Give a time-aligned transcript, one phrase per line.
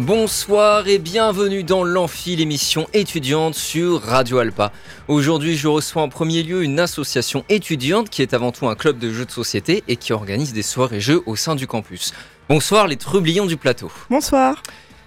[0.00, 4.72] Bonsoir et bienvenue dans l'Amphi, l'émission étudiante sur Radio Alpa.
[5.08, 8.98] Aujourd'hui, je reçois en premier lieu une association étudiante qui est avant tout un club
[8.98, 12.14] de jeux de société et qui organise des soirées jeux au sein du campus.
[12.48, 13.92] Bonsoir les trublions du plateau.
[14.08, 14.62] Bonsoir.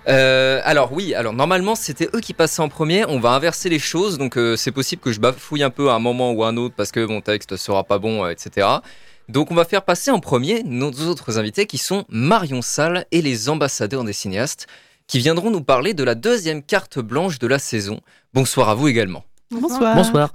[0.08, 3.80] Euh, alors oui, alors normalement c'était eux qui passaient en premier, on va inverser les
[3.80, 6.50] choses, donc euh, c'est possible que je bafouille un peu à un moment ou à
[6.50, 8.68] un autre parce que mon texte sera pas bon, euh, etc.
[9.30, 13.22] Donc on va faire passer en premier nos autres invités qui sont Marion Salle et
[13.22, 14.68] les ambassadeurs des cinéastes
[15.08, 18.02] qui viendront nous parler de la deuxième carte blanche de la saison.
[18.34, 19.24] Bonsoir à vous également.
[19.52, 19.96] Bonsoir.
[19.96, 20.32] Bonsoir.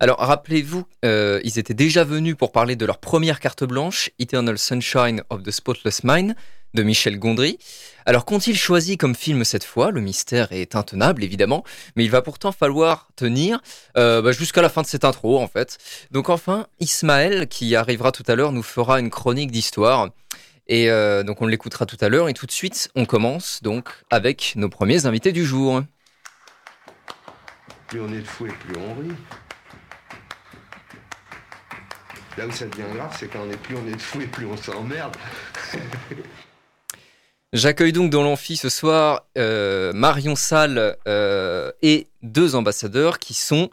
[0.00, 4.58] Alors rappelez-vous, euh, ils étaient déjà venus pour parler de leur première carte blanche, Eternal
[4.58, 6.34] Sunshine of the Spotless Mind,
[6.74, 7.58] de Michel Gondry.
[8.04, 9.90] Alors qu'ont-ils choisi comme film cette fois?
[9.90, 11.64] Le mystère est intenable évidemment,
[11.96, 13.60] mais il va pourtant falloir tenir
[13.96, 15.78] euh, bah, jusqu'à la fin de cette intro en fait.
[16.10, 20.10] Donc enfin, Ismaël, qui arrivera tout à l'heure, nous fera une chronique d'histoire.
[20.68, 22.28] Et euh, donc on l'écoutera tout à l'heure.
[22.28, 25.82] Et tout de suite, on commence donc avec nos premiers invités du jour.
[27.88, 29.14] Plus on est de on rit.
[32.38, 34.26] Là où ça devient grave, c'est quand on est plus on est de fou et
[34.26, 35.16] plus on s'emmerde.
[37.52, 43.70] J'accueille donc dans l'amphi ce soir euh, Marion Salle euh, et deux ambassadeurs qui sont,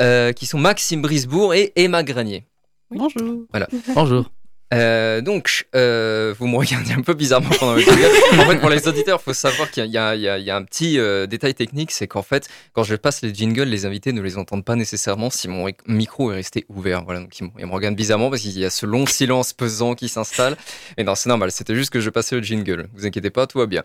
[0.00, 2.44] euh, qui sont Maxime Brisbourg et Emma Granier.
[2.90, 3.46] Bonjour.
[3.94, 4.30] Bonjour.
[4.74, 8.00] Euh, donc, euh, vous me regardez un peu bizarrement pendant le jingle.
[8.38, 10.98] En fait, pour les auditeurs, il faut savoir qu'il y, a- y y un petit
[10.98, 14.36] euh, détail technique, c'est qu'en fait, quand je passe les jingles, les invités ne les
[14.36, 17.04] entendent pas nécessairement si mon micro est resté ouvert.
[17.04, 19.52] Voilà, donc ils, me- ils me regardent bizarrement parce qu'il y a ce long silence
[19.52, 20.56] pesant qui s'installe.
[20.96, 22.88] Et non, c'est normal, c'était juste que je passais le jingle.
[22.94, 23.82] Vous inquiétez pas, tout va bien.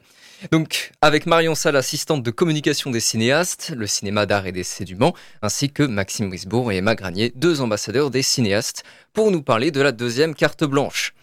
[0.51, 4.95] Donc, avec Marion Salle, assistante de communication des cinéastes, le cinéma d'art et d'essai du
[4.95, 8.83] Mans, ainsi que Maxime Brisbourg et Emma Granier, deux ambassadeurs des cinéastes,
[9.14, 11.14] pour nous parler de la deuxième carte blanche.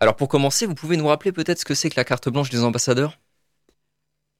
[0.00, 2.50] Alors pour commencer, vous pouvez nous rappeler peut-être ce que c'est que la carte blanche
[2.50, 3.18] des ambassadeurs?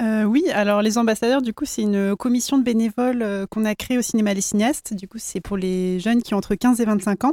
[0.02, 3.74] Euh, oui, alors les ambassadeurs, du coup, c'est une commission de bénévoles euh, qu'on a
[3.74, 4.92] créée au cinéma Les Cinéastes.
[4.92, 7.32] Du coup, c'est pour les jeunes qui ont entre 15 et 25 ans.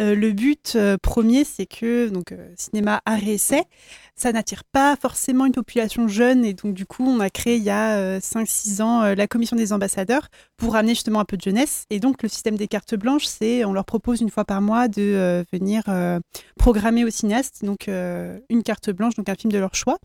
[0.00, 4.96] Euh, le but euh, premier, c'est que donc euh, cinéma art et ça n'attire pas
[4.96, 8.82] forcément une population jeune et donc du coup, on a créé il y a 5-6
[8.82, 11.84] ans la commission des ambassadeurs pour ramener justement un peu de jeunesse.
[11.90, 14.88] Et donc le système des cartes blanches, c'est on leur propose une fois par mois
[14.88, 15.84] de venir
[16.58, 19.98] programmer aux cinéastes donc une carte blanche, donc un film de leur choix.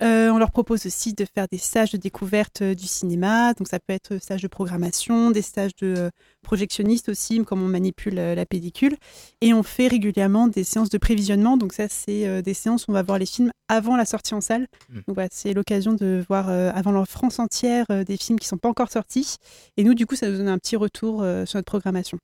[0.00, 3.52] Euh, on leur propose aussi de faire des stages de découverte euh, du cinéma.
[3.54, 6.10] Donc, ça peut être euh, stage de programmation, des stages de
[6.42, 8.96] projectionniste aussi, comme on manipule la pellicule.
[9.40, 11.56] Et on fait régulièrement des séances de prévisionnement.
[11.56, 14.40] Donc, ça, c'est des séances où on va voir les films avant la sortie en
[14.40, 14.66] salle.
[14.88, 14.94] Mm.
[14.94, 18.58] Donc, voilà, c'est l'occasion de voir avant la France entière des films qui ne sont
[18.58, 19.36] pas encore sortis.
[19.76, 22.18] Et nous, du coup, ça nous donne un petit retour sur notre programmation.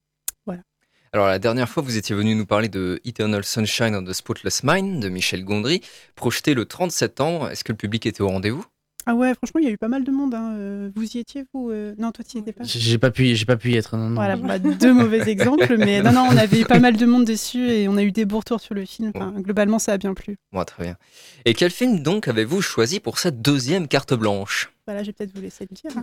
[1.15, 4.65] Alors la dernière fois, vous étiez venu nous parler de Eternal Sunshine of the Spotless
[4.65, 5.81] Mind de Michel Gondry,
[6.17, 7.51] projeté le 30 septembre.
[7.51, 8.65] Est-ce que le public était au rendez-vous?
[9.07, 10.35] Ah ouais, franchement, il y a eu pas mal de monde.
[10.35, 10.57] hein.
[10.57, 12.65] Euh, Vous y étiez, vous euh Non, toi, tu y étais pas?
[12.65, 13.97] J'ai pas pu, j'ai pas pu y être.
[13.97, 14.15] Non, non.
[14.17, 17.25] Voilà, bah, deux mauvais exemples, mais non, non, on avait eu pas mal de monde
[17.27, 19.13] dessus et on a eu des beaux retours sur le film.
[19.15, 20.37] Enfin, globalement, ça a bien plu.
[20.53, 20.97] Bon, très bien.
[21.45, 24.73] Et quel film donc avez-vous choisi pour cette deuxième carte blanche?
[24.89, 26.03] Voilà, je vais peut-être vous laisser le dire.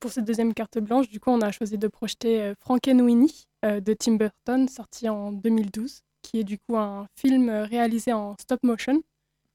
[0.00, 3.49] Pour cette deuxième carte blanche, du coup, on a choisi de projeter euh, Frankenweenie euh,
[3.62, 8.36] de Tim Burton, sorti en 2012, qui est du coup un film euh, réalisé en
[8.40, 9.02] stop motion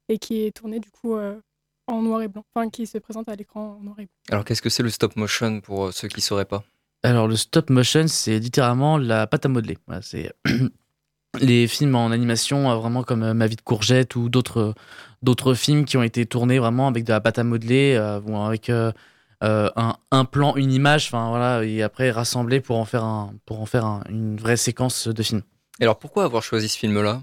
[0.08, 1.40] et qui est tourné du coup euh,
[1.86, 4.14] en noir et blanc, enfin qui se présente à l'écran en noir et blanc.
[4.30, 6.64] Alors qu'est-ce que c'est le stop motion pour euh, ceux qui sauraient pas?
[7.02, 9.78] Alors le stop motion, c'est littéralement la pâte à modeler.
[9.86, 10.32] Voilà, c'est
[11.40, 14.74] les films en animation, euh, vraiment comme euh, Ma vie de courgette ou d'autres
[15.22, 18.36] d'autres films qui ont été tournés vraiment avec de la pâte à modeler, euh, ou
[18.36, 18.92] avec euh,
[19.42, 23.34] euh, un, un plan, une image, enfin voilà, et après rassemblé pour en faire un,
[23.44, 25.42] pour en faire un- une vraie séquence de film.
[25.80, 27.22] Et alors pourquoi avoir choisi ce film-là?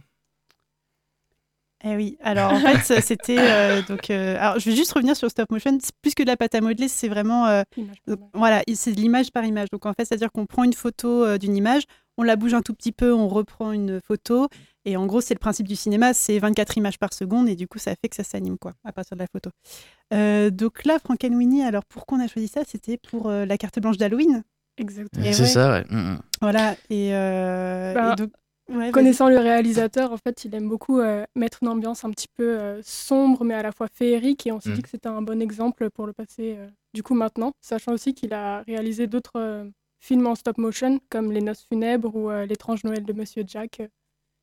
[1.86, 4.10] Eh oui, alors en fait, c'était euh, donc.
[4.10, 5.78] euh, alors, je vais juste revenir sur le stop motion.
[5.82, 7.48] C'est Plus que de la pâte à modeler, c'est vraiment.
[7.48, 7.64] euh,
[8.08, 9.68] donc, voilà, c'est de l'image par image.
[9.70, 11.84] Donc en fait, c'est-à-dire qu'on prend une photo euh, d'une image,
[12.18, 14.48] on la bouge un tout petit peu, on reprend une photo.
[14.86, 17.68] Et en gros, c'est le principe du cinéma, c'est 24 images par seconde, et du
[17.68, 19.50] coup, ça fait que ça s'anime, quoi, à partir de la photo.
[20.14, 22.64] Euh, donc là, Frankenweenie, alors pourquoi on a choisi ça?
[22.68, 24.44] C'était pour euh, la carte blanche d'Halloween.
[24.78, 25.26] Exactement.
[25.26, 25.48] Et c'est ouais.
[25.48, 25.86] ça, ouais.
[25.90, 26.20] Mm, mm.
[26.42, 28.32] Voilà, et, euh, Bah, et donc.
[28.70, 28.92] ouais, vas-y.
[28.92, 32.60] Connaissant le réalisateur, en fait, il aime beaucoup euh, mettre une ambiance un petit peu
[32.60, 34.46] euh, sombre, mais à la fois féerique.
[34.48, 34.76] Et on s'est Mhm.
[34.76, 37.52] dit que c'était un bon exemple pour le passer, euh, du coup, maintenant.
[37.62, 39.70] Sachant aussi qu'il a réalisé d'autres euh,
[40.02, 43.82] films en stop motion, comme Les Noces funèbres ou euh, L'étrange Noël de Monsieur Jack.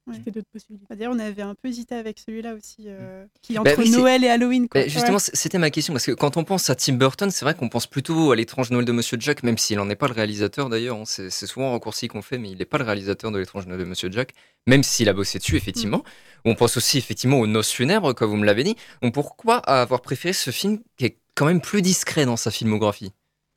[0.06, 0.19] Ouais.
[0.32, 0.87] d'autres possibilités.
[0.94, 3.91] D'ailleurs, on avait un peu hésité avec celui-là aussi, euh, qui est Bah entre oui,
[3.91, 4.69] Noël et Halloween.
[4.69, 4.87] Quoi.
[4.88, 7.69] Justement, c'était ma question, parce que quand on pense à Tim Burton, c'est vrai qu'on
[7.69, 10.69] pense plutôt à l'étrange Noël de Monsieur Jack, même s'il n'en est pas le réalisateur
[10.69, 10.97] d'ailleurs.
[10.97, 11.05] hein.
[11.06, 13.81] C'est souvent un raccourci qu'on fait, mais il n'est pas le réalisateur de l'étrange Noël
[13.81, 14.32] de Monsieur Jack,
[14.67, 16.02] même s'il a bossé dessus, effectivement.
[16.44, 18.76] On pense aussi effectivement aux Noces funèbres, comme vous me l'avez dit.
[19.02, 23.12] Donc pourquoi avoir préféré ce film qui est quand même plus discret dans sa filmographie?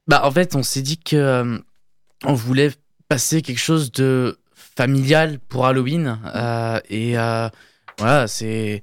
[0.08, 1.58] Bah, en fait, on s'est dit que euh,
[2.26, 2.72] on voulait
[3.08, 4.38] passer quelque chose de
[4.76, 6.20] familial pour Halloween.
[6.36, 7.50] euh, et euh,
[8.00, 8.82] voilà, c'est.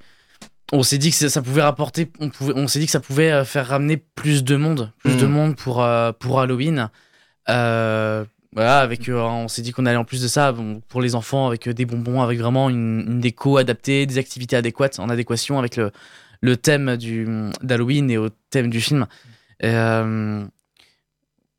[0.72, 2.10] On s'est dit que ça- pouvait rapporter.
[2.20, 4.92] On, pouvait, on s'est dit que ça pouvait euh, faire ramener plus de monde.
[4.98, 5.32] Plus de Mhm.
[5.32, 5.84] monde pour,
[6.20, 6.88] pour Halloween.
[8.52, 10.52] Voilà, avec, on s'est dit qu'on allait en plus de ça
[10.88, 14.98] pour les enfants avec des bonbons, avec vraiment une, une déco adaptée, des activités adéquates,
[14.98, 15.92] en adéquation avec le,
[16.40, 17.28] le thème du,
[17.62, 19.06] d'Halloween et au thème du film.
[19.60, 20.42] Et, euh,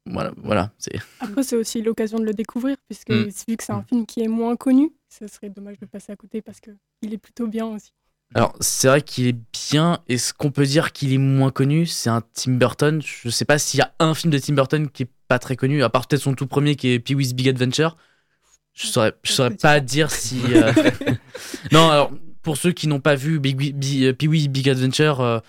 [0.06, 0.72] voilà, voilà.
[0.78, 0.96] C'est...
[1.20, 3.30] Après, c'est aussi l'occasion de le découvrir, puisque Mm.
[3.48, 6.16] vu que c'est un film qui est moins connu, ce serait dommage de passer à
[6.16, 7.92] côté parce qu'il est plutôt bien aussi.
[8.34, 9.38] Alors, c'est vrai qu'il est
[9.72, 10.00] bien.
[10.08, 13.02] Et ce qu'on peut dire qu'il est moins connu, c'est un Tim Burton.
[13.04, 15.58] Je sais pas s'il y a un film de Tim Burton qui est pas très
[15.58, 17.98] connu, à part peut-être son tout premier qui est Pee-wee's Big Adventure.
[18.74, 20.40] Je saurais, je saurais pas dire si.
[20.54, 20.72] euh,
[21.74, 22.12] non, alors,
[22.42, 25.40] pour ceux qui n'ont pas vu euh, Pee-wee's Big Adventure, euh,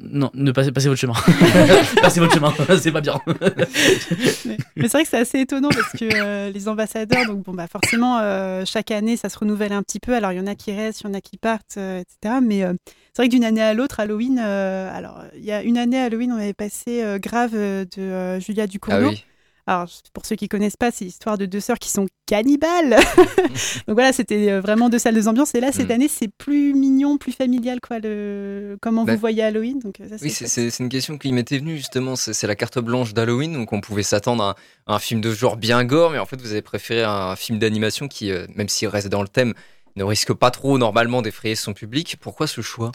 [0.00, 1.14] non, ne passez, passez votre chemin.
[2.02, 3.20] passez votre chemin, c'est pas bien.
[3.26, 3.36] Mais,
[4.76, 7.66] mais c'est vrai que c'est assez étonnant parce que euh, les ambassadeurs, donc bon, bah
[7.66, 10.14] forcément, euh, chaque année, ça se renouvelle un petit peu.
[10.14, 12.36] Alors, il y en a qui restent, il y en a qui partent, euh, etc.
[12.42, 12.74] Mais euh,
[13.14, 15.98] c'est vrai que d'une année à l'autre, Halloween, euh, alors, il y a une année,
[15.98, 19.06] Halloween, on avait passé euh, Grave euh, de euh, Julia Ducournau.
[19.06, 19.24] Ah oui.
[19.68, 22.96] Alors, pour ceux qui connaissent pas, c'est l'histoire de deux sœurs qui sont cannibales.
[23.88, 25.54] Donc voilà, c'était euh, vraiment deux salles, deux ambiances.
[25.56, 25.92] Et là, cette Mm.
[25.92, 28.78] année, c'est plus mignon, plus familial, quoi, le...
[28.80, 29.80] comment Bah, vous voyez Halloween.
[29.80, 32.14] Donc, euh, ça, Oui, c'est une question qui m'était venue justement.
[32.14, 34.54] C'est la carte blanche d'Halloween, donc on pouvait s'attendre à, un-
[34.92, 37.58] à un film de genre bien gore, mais en fait vous avez préféré un film
[37.58, 39.52] d'animation qui, euh, même s'il reste dans le thème,
[39.96, 42.16] ne risque pas trop normalement d'effrayer son public.
[42.20, 42.92] Pourquoi ce choix?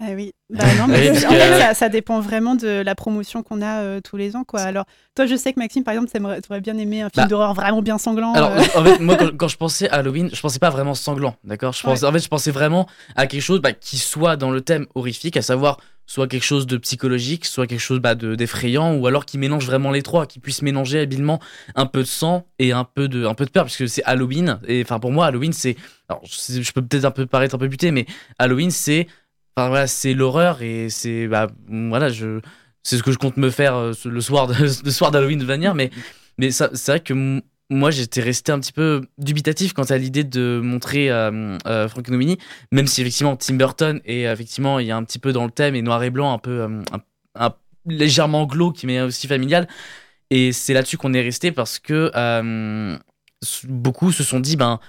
[0.00, 0.32] Ah oui.
[0.48, 3.82] Bah non, mais Oui, en fait, ça, ça dépend vraiment de la promotion qu'on a
[3.82, 4.44] euh, tous les ans.
[4.44, 4.60] Quoi.
[4.60, 4.84] Alors,
[5.16, 7.52] toi, je sais que Maxime, par exemple, tu aurais bien aimé un film Bah, d'horreur
[7.54, 8.32] vraiment bien sanglant.
[8.32, 8.60] Alors, euh.
[8.76, 11.72] en fait, moi, quand, quand je pensais à Halloween, je pensais pas vraiment sanglant, d'accord?
[11.72, 12.86] Je pensais, En fait, je pensais vraiment
[13.16, 16.66] à quelque chose bah, qui soit dans le thème horrifique, à savoir soit quelque chose
[16.66, 20.24] de psychologique, soit quelque chose bah, de- d'effrayant, ou alors qui mélange vraiment les trois,
[20.26, 21.38] qui puisse mélanger habilement
[21.74, 24.58] un peu de sang et un peu de, un peu de peur, puisque c'est Halloween.
[24.66, 25.76] Et enfin, pour moi, Halloween, c'est.
[26.08, 28.06] Alors, je je peux peut-être un peu paraître un peu buté, mais
[28.38, 29.06] Halloween, c'est.
[29.86, 31.26] C'est l'horreur et c'est.
[31.28, 32.40] Bah, voilà, je.
[32.82, 35.74] C'est ce que je compte me faire euh, le soir le soir d'Halloween de venir,
[35.74, 35.90] mais,
[36.38, 40.60] mais c'est vrai que moi j'étais resté un petit peu dubitatif quant à l'idée de
[40.62, 42.38] montrer euh, euh, Frankenweenie,
[42.72, 45.50] même si effectivement Tim Burton est effectivement il y a un petit peu dans le
[45.50, 47.54] thème et noir et blanc un peu euh, un- un-
[47.84, 49.68] légèrement glauque mais aussi familial
[50.30, 52.96] et c'est là-dessus qu'on est resté parce que euh,
[53.64, 54.80] beaucoup se sont dit ben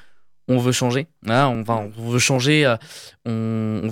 [0.48, 2.76] on veut changer hein, on, veut changer
[3.28, 3.90] euh,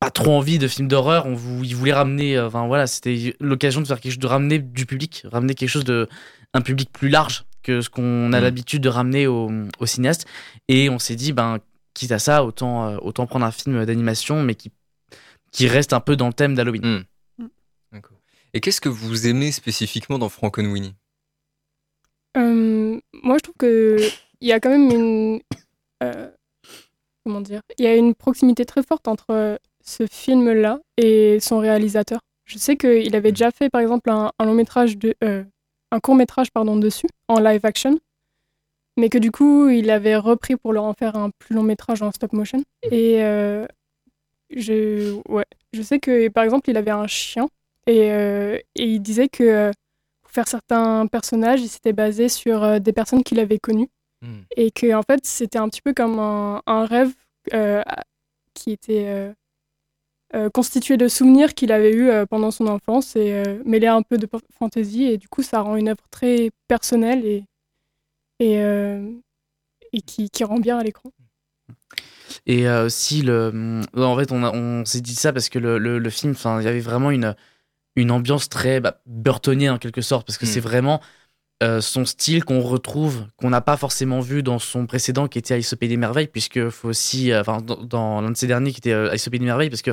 [0.00, 3.34] pas trop envie de films d'horreur on vou- ils voulaient ramener euh, enfin voilà c'était
[3.40, 6.08] l'occasion de faire quelque chose de ramener du public ramener quelque chose de
[6.54, 8.42] un public plus large que ce qu'on a Mm.
[8.42, 9.50] l'habitude de ramener au,
[9.80, 10.26] au cinéaste.
[10.68, 11.58] Et on s'est dit, ben,
[11.92, 14.70] quitte à ça, autant, euh, autant prendre un film d'animation, mais qui,
[15.52, 17.04] qui reste un peu dans le thème d'Halloween.
[17.92, 18.16] D'accord.
[18.54, 20.94] Et qu'est-ce que vous aimez spécifiquement dans Frankenweenie
[22.36, 23.98] Euh, moi, je trouve que
[24.40, 25.40] il y a quand même une
[26.04, 26.30] euh,
[27.24, 32.20] comment dire, il y a une proximité très forte entre ce film-là et son réalisateur.
[32.44, 35.44] Je sais qu'il avait déjà fait, par exemple, un, un long métrage de, euh,
[35.90, 37.98] un court métrage pardon dessus en live action,
[38.98, 42.02] mais que du coup, il avait repris pour leur en faire un plus long métrage
[42.02, 42.62] en stop motion.
[42.90, 43.66] Et euh,
[44.54, 47.48] je, ouais, je sais que, par exemple, il avait un chien
[47.86, 49.70] et, euh, et il disait que
[50.22, 53.88] pour faire certains personnages, il s'était basé sur des personnes qu'il avait connues
[54.20, 54.40] Hmm.
[54.56, 57.12] et que en fait c'était un petit peu comme un, un rêve
[58.52, 59.32] qui était
[60.34, 63.86] euh, euh, constitué de souvenirs qu'il avait eu euh, pendant son enfance et euh, mêlé
[63.86, 67.44] un peu de fantaisie et du coup ça rend une œuvre très personnelle et
[68.40, 69.10] et, euh,
[69.92, 71.10] et qui, qui rend bien à l'écran.
[72.46, 75.98] Et euh, aussi, le, en fait, on, on s'est dit ça parce que le, le,
[75.98, 77.34] le film, enfin, il y avait vraiment une,
[77.96, 80.46] une ambiance très bah, burtonienne en quelque sorte, parce que Mm.
[80.46, 81.00] c'est vraiment
[81.60, 85.58] euh, son style qu'on retrouve, qu'on n'a pas forcément vu dans son précédent qui était
[85.78, 88.78] Pays des Merveilles, puisque faut aussi, euh, enfin, dans, dans l'un de ses derniers qui
[88.78, 89.90] était euh, Pays des Merveilles, parce que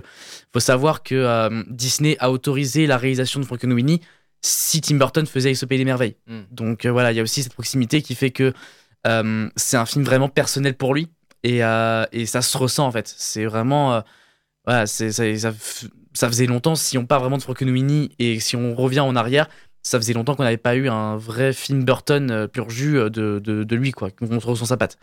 [0.53, 4.01] faut savoir que euh, Disney a autorisé la réalisation de Frankenweenie
[4.41, 6.17] si Tim Burton faisait Pays des Merveilles.
[6.27, 6.41] Mm.
[6.51, 8.53] Donc voilà, il y a aussi cette proximité qui fait que
[9.55, 11.10] c'est un film vraiment personnel pour lui
[11.43, 13.12] et, et ça se ressent en fait.
[13.17, 14.03] C'est vraiment.
[14.65, 15.51] voilà, c'est, ça,
[16.13, 19.48] ça faisait longtemps, si on part vraiment de Frankenweenie et si on revient en arrière,
[19.85, 23.09] ça faisait longtemps qu'on n'avait pas eu un vrai film Burton euh, pur jus euh,
[23.09, 24.97] de, de, de lui, quoi, qu'on ressent sa patte.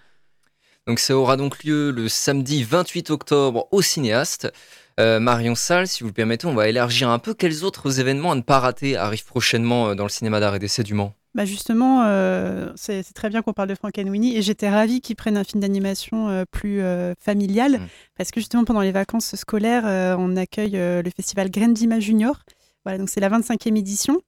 [0.86, 4.52] Donc ça aura donc lieu le samedi 28 octobre au cinéaste.
[5.00, 7.34] Euh, Marion Salle, si vous le permettez, on va élargir un peu.
[7.34, 10.82] Quels autres événements à ne pas rater arrivent prochainement dans le cinéma d'art et d'essai
[10.82, 15.00] du Mans bah justement, euh, c'est très bien qu'on parle de Frankenweenie et j'étais ravie
[15.00, 17.86] qu'ils prennent un film d'animation euh, plus euh, familial Mm.
[18.18, 22.02] parce que justement pendant les vacances scolaires, euh, on accueille euh, le festival Graines d'Images
[22.02, 22.42] Junior.
[22.84, 24.20] Voilà, donc c'est la 25e édition.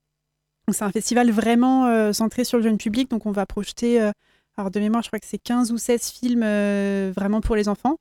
[0.73, 4.12] C'est un festival vraiment euh, centré sur le jeune public, donc on va projeter, euh,
[4.56, 7.68] alors de mémoire, je crois que c'est 15 ou 16 films euh, vraiment pour les
[7.68, 7.99] enfants,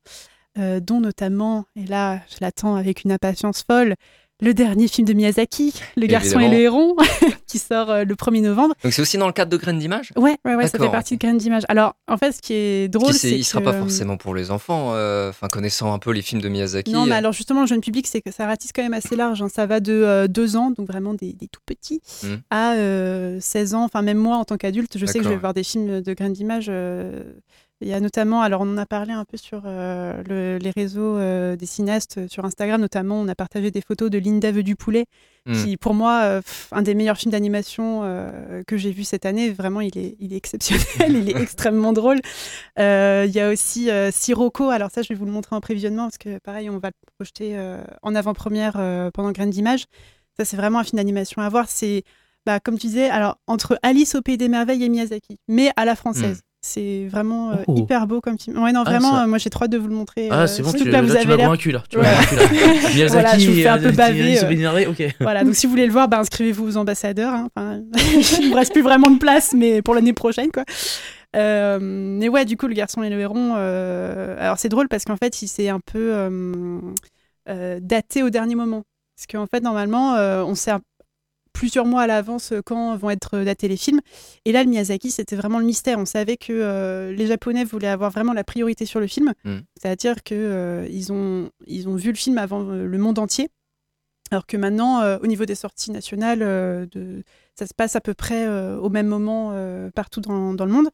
[0.56, 3.96] dont notamment, et là je l'attends avec une impatience folle,
[4.42, 6.96] le dernier film de Miyazaki, Le garçon et le héron,
[7.48, 8.74] qui sort euh, le 1er novembre.
[8.84, 11.16] Donc c'est aussi dans le cadre de Graines d'Images Ouais, ouais, ouais, ça fait partie
[11.16, 11.64] de graines d'image.
[11.70, 14.52] Alors, en fait, ce qui est drôle, c'est il sera que- pas forcément pour les
[14.52, 16.92] enfants, euh, connaissant un peu les films de Miyazaki.
[16.92, 19.16] Non, mais euh, alors justement, le jeune public, c'est que ça ratisse quand même assez
[19.16, 19.42] large.
[19.42, 19.50] hein.
[19.54, 22.28] Ça va de euh, 2 ans, donc vraiment des, des tout petits, Mm.
[22.50, 23.84] à euh, 16 ans.
[23.86, 26.14] Enfin, même moi, en tant qu'adulte, je sais que je vais voir des films de
[26.14, 26.72] graines d'image.
[27.84, 30.72] Il y a notamment, alors on en a parlé un peu sur euh, le- les
[30.72, 34.52] réseaux euh, des cinéastes euh, sur Instagram, notamment on a partagé des photos de Linda
[34.52, 35.06] veut du poulet,
[35.46, 35.54] Mm.
[35.62, 38.02] qui pour moi, euh, pff, un des meilleurs films d'animation
[38.66, 39.50] que j'ai vu cette année.
[39.52, 40.82] Vraiment, il est, il est exceptionnel,
[41.18, 42.20] il est extrêmement drôle.
[42.78, 46.18] Il y a aussi Sirocco, alors ça je vais vous le montrer en prévisionnement, parce
[46.18, 47.58] que pareil, on va le projeter
[48.02, 48.74] en avant-première
[49.14, 49.86] pendant Graines d'Images.
[50.38, 51.66] Ça c'est vraiment un film d'animation à voir.
[51.68, 52.04] C'est,
[52.46, 55.84] bah, comme tu disais, alors entre Alice au Pays des Merveilles et Miyazaki, mais à
[55.86, 56.42] la française.
[56.66, 57.76] C'est vraiment euh, Oh.
[57.78, 58.58] hyper beau comme film.
[58.64, 60.30] Ouais, non, Ah, vraiment, ça- euh, moi j'ai trop hâte de vous le montrer.
[60.32, 61.84] Ah, euh, c'est bon, tu, là, tu m'as convaincu là.
[61.90, 62.06] Tu Ouais.
[62.30, 62.56] convaincu,
[63.00, 63.08] là.
[63.10, 64.48] Voilà, je vous fais un peu baver, euh.
[64.48, 65.04] vénérer, ok.
[65.20, 67.34] Voilà, donc si vous voulez le voir, bah, inscrivez-vous aux ambassadeurs.
[67.34, 67.50] hein.
[67.54, 67.82] Enfin,
[68.42, 70.64] il ne reste plus vraiment de place, mais pour l'année prochaine, quoi.
[71.36, 73.56] Mais ouais, du coup, le garçon et le héron.
[73.56, 76.14] Alors c'est drôle parce qu'en fait, il s'est un peu
[77.82, 78.84] daté au dernier moment.
[79.18, 80.14] Parce qu'en fait, normalement,
[80.48, 80.82] on sait un-
[81.54, 84.02] plusieurs mois à l'avance euh, quand vont être datés les films.
[84.46, 86.00] Et là, le Miyazaki, c'était vraiment le mystère.
[86.00, 89.34] On savait que euh, les Japonais voulaient avoir vraiment la priorité sur le film.
[89.46, 89.58] Mm.
[89.80, 93.50] C'est-à-dire que euh, ils ont, ils ont vu le film avant euh, le monde entier.
[94.32, 98.02] Alors que maintenant, euh, au niveau des sorties nationales, euh, de, ça se passe à
[98.02, 100.88] peu près euh, au même moment euh, partout dans, dans le monde.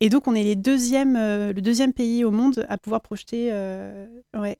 [0.00, 3.50] Et donc, on est les deuxièmes, euh, le deuxième pays au monde à pouvoir projeter
[3.52, 4.56] euh, ouais,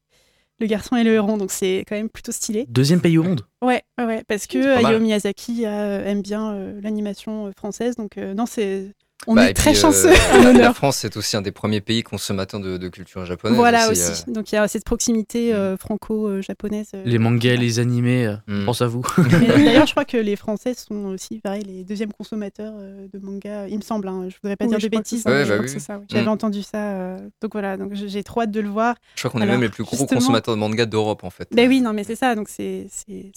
[0.58, 1.36] Le garçon et le héron.
[1.36, 2.66] Donc, c'est quand même plutôt stylé.
[2.68, 3.42] Deuxième pays au monde.
[3.62, 4.76] Ouais, ouais, parce que euh.
[4.76, 7.96] Hayao Miyazaki euh, aime bien euh, l'animation française.
[7.96, 8.94] Donc, non, c'est.
[9.28, 10.74] On bah, est et très puis, euh, chanceux, la- en La honneur.
[10.76, 13.56] France, c'est aussi un des premiers pays consommateurs de, de culture japonaise.
[13.56, 14.24] Voilà aussi, aussi.
[14.30, 16.88] Donc, il y a cette proximité euh, franco-japonaise.
[16.94, 18.64] euh, Les mangas, les animés, euh, Mm.
[18.66, 19.02] pense à vous.
[19.30, 23.66] D'ailleurs, je crois que les Français sont aussi, pareil, les deuxièmes consommateurs euh, de manga,
[23.68, 24.06] il me semble.
[24.08, 24.28] Hein.
[24.28, 25.24] Je voudrais pas Oui, dire de bêtises.
[25.26, 25.70] Ouais, bah oui.
[25.74, 25.82] oui.
[26.08, 26.28] J'avais Mm.
[26.28, 26.78] entendu ça.
[26.92, 28.94] euh, Donc voilà, donc j'ai trop hâte de le voir.
[29.16, 31.48] Je crois qu'on est même les plus gros justement- consommateurs de manga d'Europe, en fait.
[31.52, 32.86] Ben oui, non, mais c'est ça, donc c'est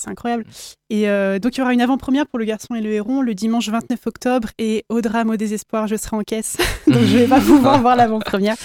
[0.05, 0.45] incroyable.
[0.91, 3.33] Et euh, donc il y aura une avant-première pour Le Garçon et le Héron le
[3.35, 6.57] dimanche 29 octobre et au drame, au désespoir, je serai en caisse.
[6.87, 8.55] donc je vais pas pouvoir voir l'avant-première.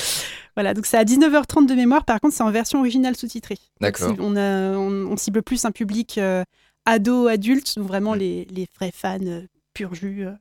[0.56, 3.58] Voilà, donc c'est à 19h30 de mémoire, par contre c'est en version originale sous-titrée.
[3.80, 4.14] D'accord.
[4.20, 6.44] On, a- on, on cible plus un public euh,
[6.86, 8.18] ado, adulte, donc vraiment Mm.
[8.18, 9.42] les, les vrais fans euh,
[9.74, 10.26] pur jus.
[10.26, 10.32] euh,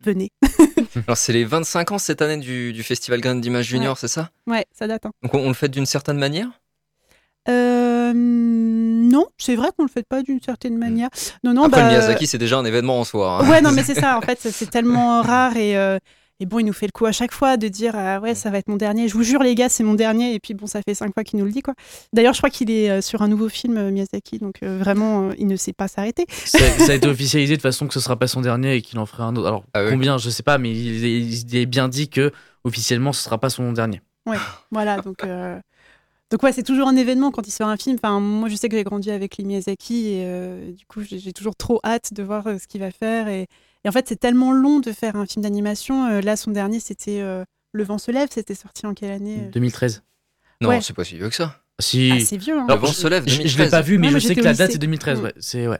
[0.00, 0.30] venez.
[1.06, 4.30] Alors, c'est les 25 ans cette année du, du Festival Graines d'Image Junior, c'est ça?
[4.46, 5.06] Ouais, ça date.
[5.06, 5.12] hein.
[5.22, 6.48] Donc, on, on le fait d'une certaine manière?
[7.48, 11.08] Euh, non, c'est vrai qu'on le fait pas d'une certaine manière.
[11.42, 13.38] Non, non, Après, bah, le Miyazaki, c'est déjà un événement en soi.
[13.40, 13.48] hein.
[13.50, 14.16] Ouais, non, mais c'est ça.
[14.18, 15.98] En fait, c'est- tellement rare et, euh,
[16.40, 18.50] et bon, il nous fait le coup à chaque fois de dire ah ouais, ça
[18.50, 19.08] va être mon dernier.
[19.08, 20.34] Je vous jure, les gars, c'est mon dernier.
[20.34, 21.74] Et puis bon, ça fait cinq fois qu'il nous le dit quoi.
[22.12, 25.28] D'ailleurs, je crois qu'il est euh, sur un nouveau film euh, Miyazaki, donc euh, vraiment,
[25.28, 26.26] euh, il ne sait pas s'arrêter.
[26.44, 28.98] ça, ça a été officialisé de façon que ce sera pas son dernier et qu'il
[28.98, 29.46] en ferait un autre.
[29.46, 29.90] Alors, Ah oui.
[29.90, 32.32] combien, je sais pas, mais il, est- il est bien dit que
[32.64, 34.00] officiellement ce sera pas son dernier.
[34.72, 35.22] Voilà, donc.
[35.24, 35.58] euh,
[36.34, 37.96] Donc ouais, c'est toujours un événement quand il sort un film.
[38.02, 41.32] Enfin, moi, je sais que j'ai grandi avec les Miyazaki et euh, du coup, j'ai
[41.32, 43.28] toujours trop hâte de voir euh, ce qu'il va faire.
[43.28, 43.42] Et,
[43.84, 46.06] et en fait, c'est tellement long de faire un film d'animation.
[46.06, 48.30] Euh, là, son dernier, c'était euh, Le vent se lève.
[48.32, 49.50] C'était sorti en quelle année euh?
[49.52, 50.02] 2013.
[50.60, 50.80] Non, Ouais.
[50.80, 51.60] c'est pas si vieux que ça.
[51.78, 52.10] Si.
[52.12, 52.58] Ah, c'est vieux.
[52.58, 52.66] Hein.
[52.68, 53.70] Le vent se lève, je, je l'ai 2013.
[53.70, 55.20] pas vu, mais Ouais, je sais que la date c'est 2013.
[55.20, 55.22] Mm.
[55.22, 55.78] Ouais, c'est ouais.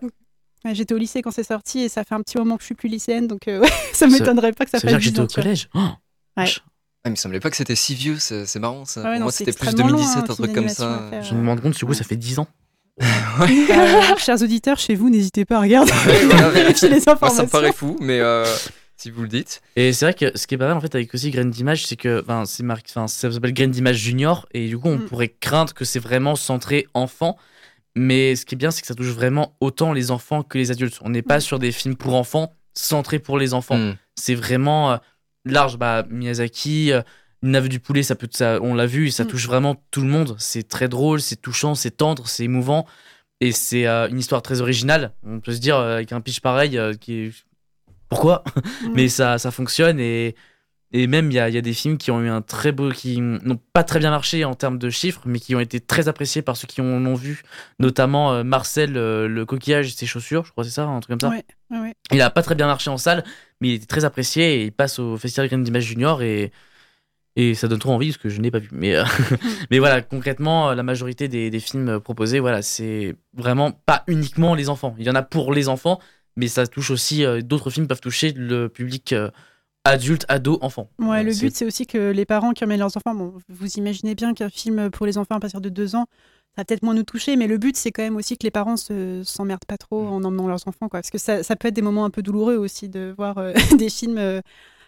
[0.64, 2.66] Ouais, j'étais au lycée quand c'est sorti et ça fait un petit moment que je
[2.66, 5.04] suis plus lycéenne, donc euh, ouais, ça m'étonnerait pas que ça Ça veut dire fasse
[5.04, 5.68] que 10 j'étais au collège.
[5.74, 5.80] Oh,
[6.36, 6.46] Ouais.
[7.04, 9.00] Ah, il me semblait pas que c'était si vieux, c'est c'est marrant ça.
[9.02, 11.10] Ouais, Pour non, moi, c'était plus extrêmement long, 2017, hein, un film truc comme ça.
[11.22, 12.48] Je me rends compte, du coup, ça fait 10 ans.
[13.40, 17.36] Euh, chers auditeurs, chez vous, n'hésitez pas à regarder Ouais, voilà, vérifier les Moi, informations.
[17.38, 18.44] ça me paraît fou, mais euh,
[18.96, 19.60] si vous le dites.
[19.76, 21.84] Et c'est vrai que ce qui est pas mal en fait avec aussi Graine d'image,
[21.86, 22.24] c'est que
[22.62, 25.06] marqué, enfin, ça s'appelle Graine d'image junior et du coup on Mm.
[25.06, 27.36] pourrait craindre que c'est vraiment centré enfant.
[27.96, 30.70] Mais ce qui est bien, c'est que ça touche vraiment autant les enfants que les
[30.70, 30.98] adultes.
[31.02, 31.42] On n'est pas Mm.
[31.42, 33.76] sur des films pour enfants centrés pour les enfants.
[33.76, 33.94] Hmm.
[34.16, 34.96] C'est vraiment euh,
[35.44, 35.76] large.
[35.78, 37.02] Bah, Miyazaki, euh,
[37.42, 39.26] Nave du poulet, ça peut, ça, on l'a vu, ça Mm.
[39.26, 40.34] touche vraiment tout le monde.
[40.38, 42.86] C'est très drôle, c'est touchant, c'est tendre, c'est émouvant.
[43.40, 45.12] Et c'est euh, une histoire très originale.
[45.26, 47.32] On peut se dire, euh, avec un pitch pareil, euh, qui est...
[48.08, 48.44] Pourquoi?
[48.82, 48.92] Mm.
[48.94, 50.34] mais ça, ça fonctionne et,
[50.96, 52.70] Et même, il y a, il y a des films qui ont eu un très
[52.70, 55.80] beau, qui n'ont pas très bien marché en termes de chiffres, mais qui ont été
[55.80, 57.42] très appréciés par ceux qui ont- l'ont vu,
[57.80, 61.00] notamment euh, Marcel, euh, le coquillage et ses chaussures, je crois que c'est ça, un
[61.00, 61.34] truc comme ça.
[61.36, 61.94] Ouais, ouais, ouais.
[62.12, 63.24] Il a pas très bien marché en salle,
[63.60, 66.52] mais il était très apprécié et il passe au Festival Green d'Image Junior et,
[67.34, 68.68] et ça donne trop envie parce que je n'ai pas vu.
[68.70, 69.02] Mais, euh,
[69.72, 74.68] mais voilà, concrètement, la majorité des, des films proposés, voilà, c'est vraiment pas uniquement les
[74.68, 74.94] enfants.
[75.00, 75.98] Il y en a pour les enfants,
[76.36, 79.12] mais ça touche aussi, d'autres films peuvent toucher le public
[79.86, 80.88] euh, adulte, ado, enfant.
[80.98, 84.14] Ouais, le but, c'est aussi que les parents qui emmènent leurs enfants, bon, vous imaginez
[84.14, 86.06] bien qu'un film pour les enfants à partir de deux ans,
[86.56, 88.50] ça va peut-être moins nous toucher, mais le but, c'est quand même aussi que les
[88.50, 91.00] parents se, s'emmerdent pas trop en emmenant leurs enfants, quoi.
[91.00, 93.52] Parce que ça, ça peut être des moments un peu douloureux aussi de voir euh,
[93.78, 94.40] des films, euh,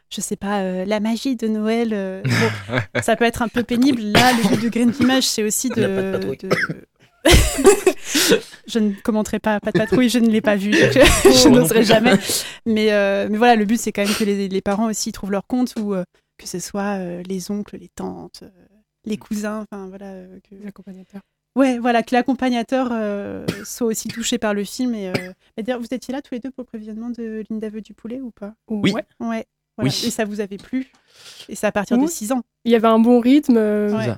[0.09, 1.91] je sais pas, euh, la magie de Noël.
[1.93, 4.01] euh, bon, ça peut être un peu pénible.
[4.01, 5.75] Là, le but de Green Image, c'est aussi de.
[5.75, 6.87] De-
[8.67, 11.49] je ne commenterai pas Pas de patrouille, je ne l'ai pas vu, donc je, je
[11.49, 12.15] non n'oserai jamais.
[12.67, 15.31] Mais, euh, mais voilà, le but, c'est quand même que les, les parents aussi trouvent
[15.33, 16.05] leur compte, ou euh,
[16.39, 18.49] que ce soit euh, les oncles, les tantes, euh,
[19.05, 20.07] les cousins, enfin voilà.
[20.07, 20.57] euh, que...
[20.65, 21.21] L'accompagnateur.
[21.57, 24.95] Ouais, voilà, que l'accompagnateur euh, soit aussi touché par le film.
[24.95, 25.13] Et, euh,
[25.57, 28.21] d'ailleurs, vous étiez là tous les deux pour le prévisionnement de Linda veut du poulet
[28.21, 28.53] ou pas?
[28.69, 28.93] Oui.
[28.93, 29.05] Ouais.
[29.21, 29.47] Ouais.
[29.77, 29.91] Voilà.
[29.91, 30.05] Oui.
[30.07, 30.91] Et ça vous avait plu
[31.49, 32.09] Et c'est à partir de Oui.
[32.09, 32.43] 6 ans.
[32.65, 33.57] Il y a avait un bon rythme.
[33.57, 34.09] euh, Ouais.
[34.09, 34.15] euh,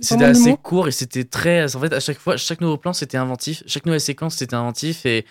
[0.00, 1.74] C'était assez court et c'était très.
[1.74, 3.62] En fait, à chaque fois, chaque nouveau plan, c'était inventif.
[3.66, 5.06] Chaque nouvelle séquence, c'était inventif.
[5.06, 5.24] Et,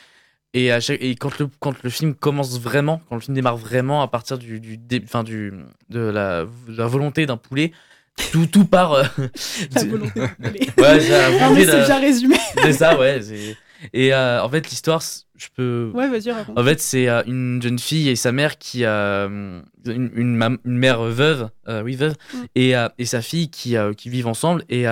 [0.54, 3.58] et, à chaque, et quand, le, quand le film commence vraiment, quand le film démarre
[3.58, 5.54] vraiment à partir du, du, dé- enfin, du,
[5.90, 7.72] de, la, de la volonté d'un poulet,
[8.32, 8.94] tout, tout part.
[8.94, 9.04] euh,
[9.76, 10.60] La volonté de poulet.
[10.78, 12.36] Ouais, c'est la Non, volonté mais d'un- c'est bien résumé.
[12.64, 13.22] c'est ça, ouais.
[13.22, 13.56] c'est-
[13.94, 15.02] Et euh, en fait, l'histoire,
[15.36, 15.92] je peux.
[15.94, 16.58] Ouais, vas-y, raconte.
[16.58, 20.36] En fait, c'est euh, une jeune fille et sa mère qui a euh, une, une,
[20.36, 22.38] mam- une mère veuve, euh, oui veuve, Mm.
[22.56, 24.64] et, et sa fille qui, qui vivent ensemble.
[24.70, 24.86] Et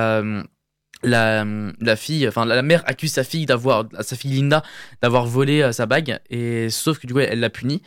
[1.04, 1.46] la,
[1.80, 4.64] la fille, enfin la mère accuse sa fille d'avoir, sa fille Linda,
[5.02, 6.20] d'avoir volé sa bague.
[6.30, 7.82] Et sauf que du coup, elle l'a punie.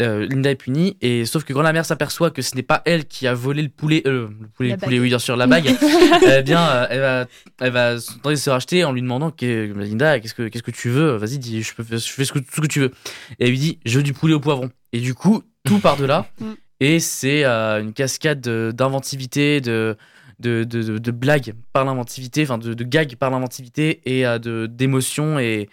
[0.00, 2.80] Euh, Linda est punie et sauf que quand la mère s'aperçoit que ce n'est pas
[2.86, 5.46] elle qui a volé le poulet, euh, le poulet, le poulet, oui bien sûr la
[5.46, 5.66] bague,
[6.26, 7.26] eh bien euh, elle va,
[7.60, 10.70] elle va tenter de se racheter en lui demandant que Linda, qu'est-ce que qu'est-ce que
[10.70, 11.16] tu veux?
[11.16, 12.92] Vas-y, dis, je peux, je fais ce que, tout ce que tu veux.
[13.38, 14.70] Et elle lui dit, je veux du poulet au poivron.
[14.92, 16.26] Et du coup, tout part de là.
[16.40, 16.46] Mm.
[16.80, 19.96] et c'est euh, une cascade de- d'inventivité, de,
[20.38, 24.38] de, de, de, de blagues par l'inventivité, enfin de, de gags par l'inventivité et euh,
[24.38, 25.68] de d'émotions et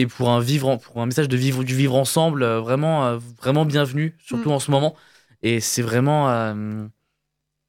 [0.00, 3.18] et pour un vivre pour un message de vivre du vivre ensemble euh, vraiment euh,
[3.40, 4.52] vraiment bienvenu surtout Mm.
[4.52, 4.94] en ce moment
[5.42, 6.86] et c'est vraiment euh,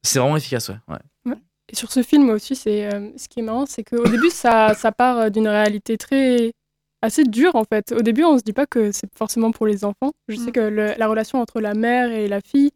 [0.02, 0.76] c'est vraiment efficace ouais,
[1.26, 1.36] ouais.
[1.72, 4.74] Et sur ce film aussi, c'est euh, ce qui est marrant, c'est qu'au début, ça,
[4.74, 6.52] ça part d'une réalité très
[7.02, 7.92] assez dure en fait.
[7.92, 10.10] Au début, on se dit pas que c'est forcément pour les enfants.
[10.28, 10.52] Je sais Mm.
[10.52, 12.70] que le- la relation entre la mère et la fille,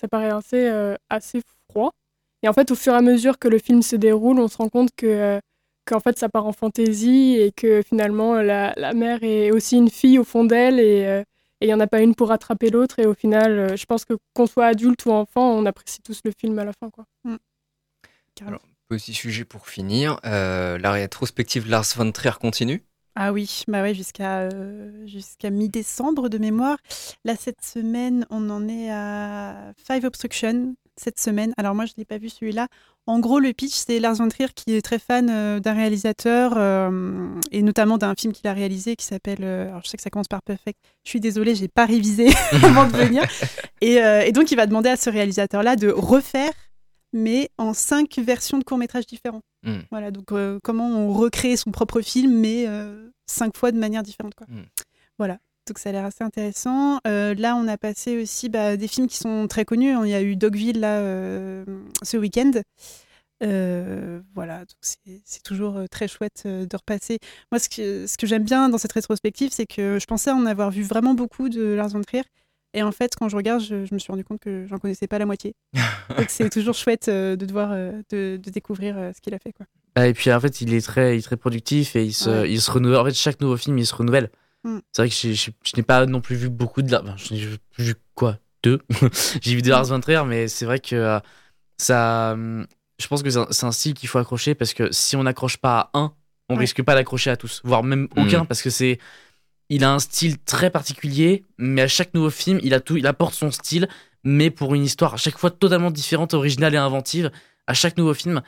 [0.00, 0.68] ça paraît assez
[1.10, 1.92] assez froid.
[2.42, 4.56] Et en fait, au fur et à mesure que le film se déroule, on se
[4.56, 5.40] rend compte que
[5.90, 9.90] qu'en fait, ça part en fantaisie et que finalement, la, la mère est aussi une
[9.90, 11.22] fille au fond d'elle et euh,
[11.60, 13.00] il n'y en a pas une pour rattraper l'autre.
[13.00, 16.20] Et au final, euh, je pense que qu'on soit adulte ou enfant, on apprécie tous
[16.24, 16.90] le film à la fin.
[16.90, 17.04] Quoi.
[18.88, 22.82] Petit sujet pour finir, euh, la rétrospective Lars von Trier continue?
[23.16, 26.78] Ah oui, bah ouais, jusqu'à euh, jusqu'à mi-décembre de mémoire.
[27.24, 31.52] Là, cette semaine, on en est à Five Obstruction, cette semaine.
[31.56, 32.68] Alors moi, je ne l'ai pas vu celui-là.
[33.06, 36.54] En gros, le pitch, c'est Lars von Trier qui est très fan euh, d'un réalisateur
[36.56, 39.42] euh, et notamment d'un film qu'il a réalisé qui s'appelle.
[39.42, 40.78] euh, alors, je sais que ça commence par Perfect.
[41.04, 42.28] Je suis désolée, j'ai pas révisé
[42.62, 43.24] avant de venir.
[43.82, 46.52] Et, et donc, il va demander à ce réalisateur-là de refaire,
[47.14, 49.40] mais en cinq versions de courts métrages différents.
[49.62, 49.78] Mm.
[49.90, 52.66] Voilà, donc comment on recrée son propre film, mais
[53.26, 54.34] cinq fois de manière différente.
[54.34, 54.46] Quoi.
[54.50, 54.64] Mm.
[55.16, 55.38] Voilà,
[55.70, 56.98] donc ça a l'air assez intéressant.
[57.06, 59.94] Euh, là, on a passé aussi bah, des films qui sont très connus.
[60.04, 61.64] Il y a eu Dogville là, euh,
[62.02, 62.50] ce week-end.
[63.44, 64.78] Euh, voilà, donc
[65.24, 67.20] c'est toujours très chouette de repasser.
[67.52, 70.44] Moi, ce que, ce que j'aime bien dans cette rétrospective, c'est que je pensais en
[70.44, 72.24] avoir vu vraiment beaucoup de Lars von Trier.
[72.74, 75.06] Et en fait, quand je regarde, je, je me suis rendu compte que j'en connaissais
[75.06, 75.54] pas la moitié.
[76.18, 78.02] donc c'est toujours chouette de devoir de,
[78.42, 79.52] de découvrir ce qu'il a fait.
[79.52, 79.66] Quoi.
[79.94, 82.30] Ah, Et puis en fait, il est très, il est très productif et il se,
[82.30, 82.50] Ouais.
[82.50, 82.98] il se renouvelle.
[82.98, 84.30] En fait, chaque nouveau film, il se renouvelle.
[84.64, 84.78] Mm.
[84.92, 86.90] C'est vrai que je n'ai pas non plus vu beaucoup de.
[86.92, 87.40] la- enfin, je n'ai
[87.78, 88.80] vu quoi Deux
[89.42, 91.18] J'ai vu des Lars von Trier, mais c'est vrai que euh,
[91.78, 92.32] ça.
[92.34, 92.66] hum,
[92.98, 95.90] Je pense que c'est un, style qu'il faut accrocher parce que si on n'accroche pas
[95.94, 96.14] à un,
[96.50, 96.60] on Ouais.
[96.60, 98.22] risque pas d'accrocher à tous, voire même Mm.
[98.26, 98.98] aucun, parce que c'est.
[99.72, 103.06] Il a un style très particulier, mais à chaque nouveau film, il, a tout, il
[103.06, 103.88] apporte son style,
[104.24, 107.30] mais pour une histoire à chaque fois totalement différente, originale et inventive,
[107.68, 108.42] à chaque nouveau film.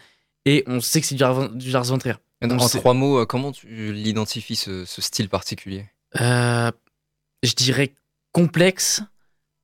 [0.46, 2.16] Et on sait que c'est du, Lars- du Lars von Trier.
[2.42, 5.86] En trois mots, euh, comment tu l'identifies ce, ce style particulier?
[6.20, 7.94] Je dirais
[8.32, 9.02] complexe,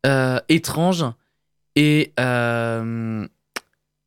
[0.07, 1.05] euh, étrange
[1.75, 3.27] et euh,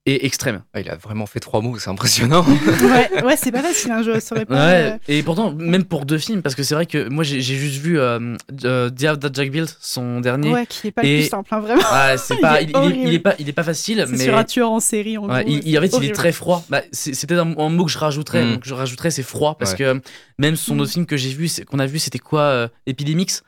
[0.07, 0.63] et extrême.
[0.73, 2.43] Ah, il a vraiment fait trois mots, c'est impressionnant.
[2.81, 4.55] ouais, ouais c'est pas facile, hein, je saurais pas.
[4.55, 7.39] Ouais, euh, et pourtant, même pour deux films, parce que c'est vrai que moi j'ai
[7.41, 8.35] juste vu euh,
[8.65, 10.49] euh, The House That Jack Built, son dernier.
[10.51, 11.81] ouais, qui est pas Et- le plus simple, hein, vraiment.
[11.91, 14.03] Ah, c'est Il pas, est il, il est, il est pas, il est pas facile,
[14.07, 15.53] C'est mais sur un tueur en série, en Ouais, gros.
[15.53, 16.65] il, il- en fait, il est très froid.
[16.69, 18.43] Bah, c'est c'est peut-être un, un mot que je rajouterais.
[18.43, 18.53] Mm.
[18.53, 19.77] Donc, je rajouterais, c'est froid, parce Ouais.
[19.77, 20.01] que
[20.39, 20.79] même son Mm.
[20.79, 23.43] autre film que j'ai vu, qu'on a vu, c'était quoi euh, Epidemix?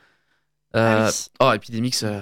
[0.76, 1.26] Euh, Ah oui.
[1.40, 2.20] Oh, Epidemix, euh,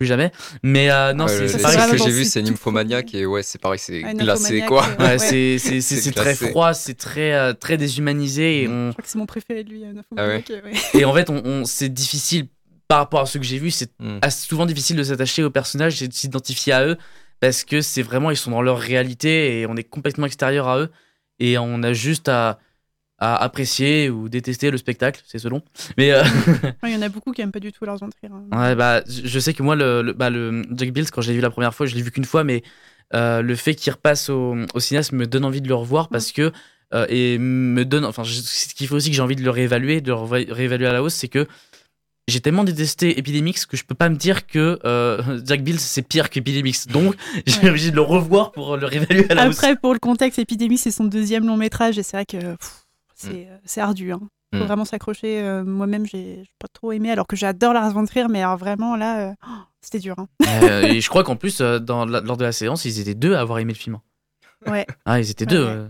[0.00, 0.32] plus jamais.
[0.62, 1.98] Mais euh, non, Ouais, c'est pareil, pareil.
[1.98, 4.82] que j'ai vu, c'est tout Nymphomaniac, et ouais, c'est pareil, c'est Ouais, glacé, quoi.
[4.98, 8.62] Ouais, c'est très froid, c'est très, euh, très déshumanisé.
[8.62, 11.00] Et, on, Je crois que c'est mon préféré de lui, euh, Ah ouais Nymphomaniac, ouais.
[11.00, 12.48] et en fait, on, on- c'est difficile,
[12.88, 14.18] par rapport à ce que j'ai vu, c'est Mm.
[14.22, 16.96] assez souvent difficile de s'attacher aux personnages et de s'identifier à eux
[17.38, 20.78] parce que c'est vraiment ils sont dans leur réalité et on est complètement extérieur à
[20.78, 20.90] eux
[21.38, 22.58] et on a juste à,
[23.20, 25.60] à apprécier ou détester le spectacle, c'est selon.
[25.98, 26.22] Mais euh,
[26.84, 28.32] Il y en a beaucoup qui aiment pas du tout Lars von Trier.
[28.32, 28.58] hein.
[28.58, 31.34] ouais, bah, je je sais que moi le, le- bah, le Jack Bills quand j'ai
[31.34, 32.62] vu la première fois, je l'ai vu qu'une fois, mais
[33.14, 36.32] euh, le fait qu'il repasse au, au cinéaste me donne envie de le revoir parce
[36.32, 36.50] que
[36.94, 39.50] euh, et me donne enfin je- ce qui fait aussi que j'ai envie de le
[39.50, 41.46] réévaluer, de le ré- réévaluer à la hausse, c'est que
[42.28, 46.02] j'ai tellement détesté Epidemix que je peux pas me dire que euh, Jack Bills c'est
[46.02, 46.86] pire qu'Epidemix.
[46.86, 47.68] Donc j'ai Ouais.
[47.70, 49.56] obligé de le revoir pour le réévaluer à la hausse.
[49.58, 52.84] Après, pour le contexte, Epidémie, c'est son deuxième long métrage et c'est vrai que pff,
[53.20, 53.60] c'est Mm.
[53.64, 54.12] c'est ardu.
[54.12, 54.20] Hein.
[54.54, 54.66] Faut Mm.
[54.66, 55.40] vraiment s'accrocher.
[55.42, 58.96] euh, Moi-même, j'ai pas trop aimé, alors que j'adore Lars von Trier, mais alors vraiment
[58.96, 60.16] là, euh, oh, c'était dur.
[60.18, 60.26] hein.
[60.64, 63.34] Euh, et je crois qu'en plus dans la- lors de la séance, ils étaient deux
[63.34, 63.98] à avoir aimé le film.
[64.66, 65.64] Ouais, Ah, ils étaient Ouais, deux.
[65.66, 65.86] ouais.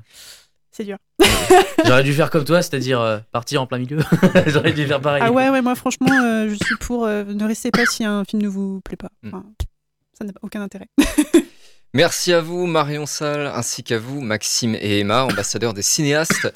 [0.71, 0.99] c'est dur.
[1.87, 3.99] J'aurais dû faire comme toi, c'est-à-dire partir en plein milieu.
[4.47, 5.23] J'aurais dû faire pareil.
[5.25, 7.07] Ah ouais, ouais, moi franchement, je suis pour.
[7.07, 9.11] ne restez pas si un film ne vous plaît pas.
[9.23, 9.29] Mm.
[9.29, 9.45] Enfin,
[10.19, 10.89] ça n'a aucun intérêt.
[11.93, 16.53] Merci à vous, Marion Salle, ainsi qu'à vous, Maxime et Emma, ambassadeurs des cinéastes.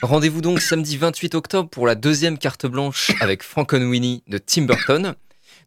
[0.00, 5.14] Rendez-vous donc samedi 28 octobre pour la deuxième carte blanche avec Frankenweenie de Tim Burton.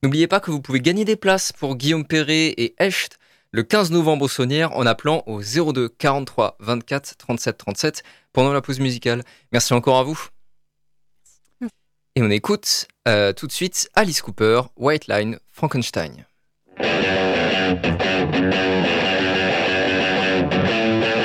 [0.02, 3.20] N'oubliez pas que vous pouvez gagner des places pour Guillaume Perret et Echt
[3.52, 8.04] le 15 novembre au Saunière en appelant au 02 43 24 37 37
[8.34, 9.24] pendant la pause musicale.
[9.52, 10.20] Merci encore à vous.
[12.16, 16.26] Et on écoute euh, tout de suite Alice Cooper, White Line, Frankenstein.
[20.50, 21.21] Thank you.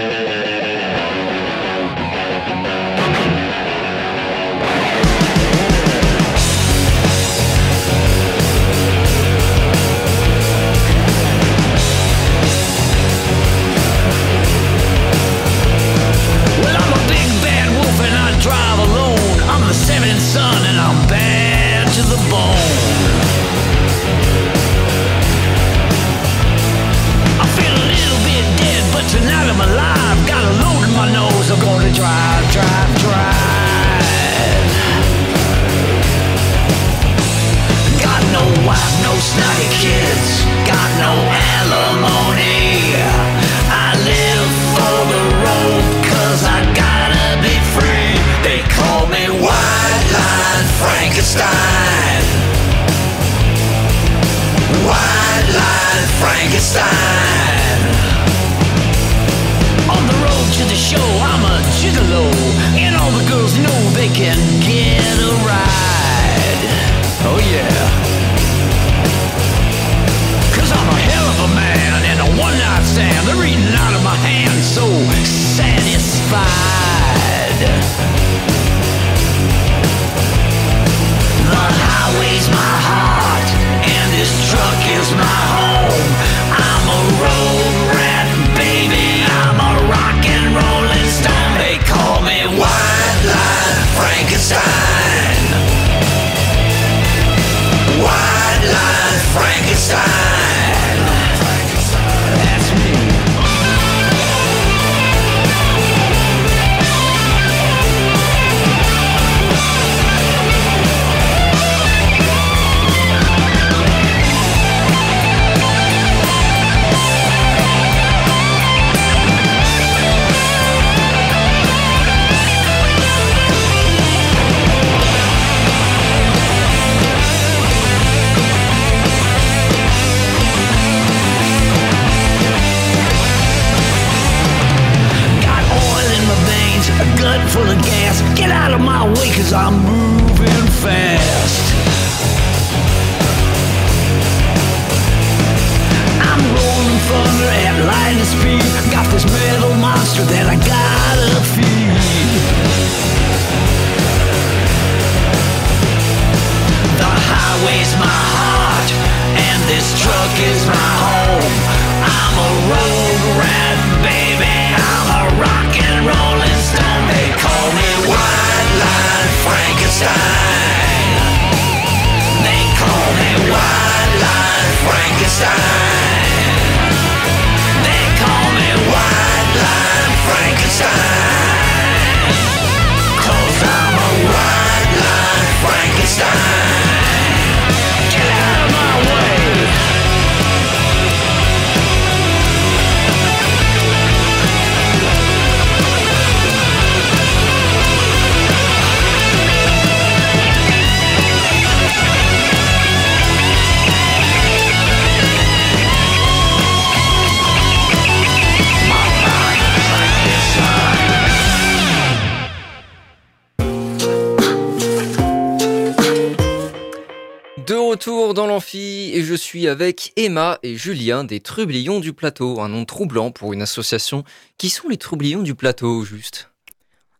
[217.66, 222.60] De retour dans l'amphi et je suis avec Emma et Julien des Trublions du Plateau,
[222.60, 224.22] un nom troublant pour une association.
[224.56, 226.52] Qui sont les Trublions du Plateau, juste?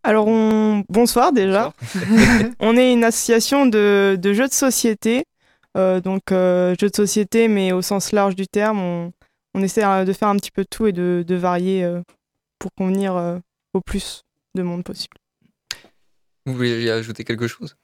[0.05, 0.85] Alors, on...
[0.89, 1.73] bonsoir déjà.
[2.61, 5.25] on est une association de, de jeux de société.
[5.77, 8.79] Euh, donc, euh, jeux de société, mais au sens large du terme.
[8.79, 9.13] On,
[9.55, 12.03] on essaie de faire un petit peu de tout et de, de varier euh,
[12.61, 13.41] pour convenir
[13.75, 14.23] au plus
[14.55, 15.17] de monde possible.
[16.45, 17.77] Vous voulez y ajouter quelque chose?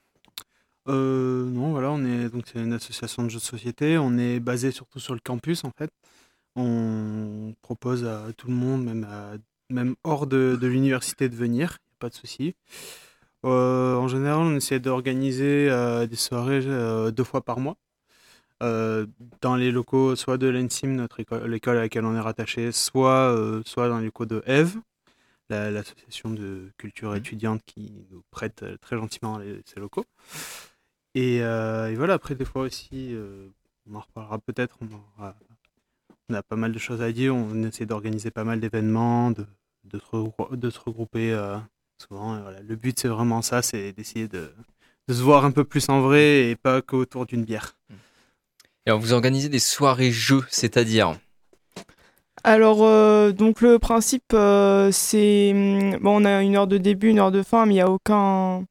[0.88, 3.99] Euh, non, voilà, on est donc c'est une association de jeux de société.
[3.99, 5.90] On est basé surtout sur le campus en fait.
[6.57, 9.35] On propose à tout le monde, même, à-
[9.71, 11.79] même hors de, de l'université, de venir.
[11.92, 12.55] Y a pas de souci.
[13.45, 17.77] Euh, en général, on essaie d'organiser euh, des soirées euh, deux fois par mois.
[19.40, 23.35] dans les locaux soit de l'ENSIM, notre école, l'école à laquelle on est rattaché, soit,
[23.66, 24.77] soit dans les locaux de EVE,
[25.51, 30.05] la- l'association de culture étudiante qui nous prête très gentiment les- ses locaux.
[31.14, 33.48] Et, euh, et voilà, après, des fois aussi, euh,
[33.90, 34.87] on en reparlera peut-être, on,
[35.20, 35.35] aura-
[36.31, 39.46] on a pas mal de choses à dire, on essaie d'organiser pas mal d'événements, de,
[39.85, 41.59] de, se, regrou- de se regrouper euh,
[41.98, 42.38] souvent.
[42.38, 42.61] et voilà.
[42.62, 44.53] Le but, c'est vraiment ça, c'est d'essayer de,
[45.09, 47.77] de se voir un peu plus en vrai et pas qu'autour d'une bière.
[48.87, 51.16] Et alors, vous organisez des soirées jeux, c'est-à-dire
[52.44, 55.53] Alors, euh, donc le principe, euh, c'est.
[55.55, 57.81] hum, Bon, on a une heure de début, une heure de fin, mais il n'y
[57.83, 58.64] a aucun.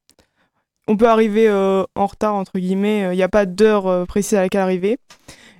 [0.91, 3.13] On peut arriver euh, en retard, entre guillemets.
[3.13, 4.97] Il n'y a pas d'heure euh, précise à laquelle arriver.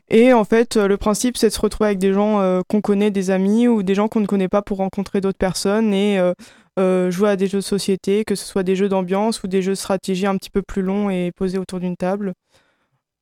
[0.10, 2.82] Et en fait, euh, le principe, c'est de se retrouver avec des gens euh, qu'on
[2.82, 6.20] connaît, des amis, ou des gens qu'on ne connaît pas pour rencontrer d'autres personnes et
[6.20, 6.34] euh,
[6.78, 9.62] euh, jouer à des jeux de société, que ce soit des jeux d'ambiance ou des
[9.62, 12.34] jeux de stratégie un petit peu plus longs et posés autour d'une table.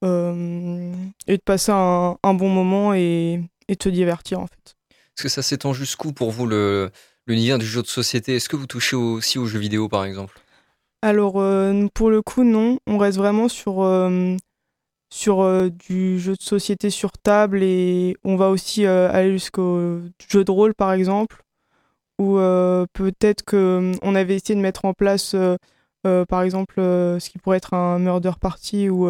[0.03, 0.91] Euh,
[1.27, 3.39] et de passer un, bon moment et,
[3.79, 4.75] se divertir, en fait.
[5.15, 6.89] Est-ce que ça s'étend jusqu'où pour vous le
[7.27, 8.37] l'univers du jeu de société?
[8.37, 10.41] Est-ce que vous touchez aussi aux jeux vidéo, par exemple?
[11.01, 12.79] Alors, euh, pour le coup, non.
[12.87, 14.35] On reste vraiment sur, euh,
[15.09, 20.43] sur euh, du jeu de société sur table et on va aussi aller jusqu'au jeu
[20.43, 21.43] de rôle, par exemple.
[22.19, 25.35] Ou euh, peut-être qu'on avait essayé de mettre en place,
[26.03, 29.07] par exemple, ce qui pourrait être un murder party ou,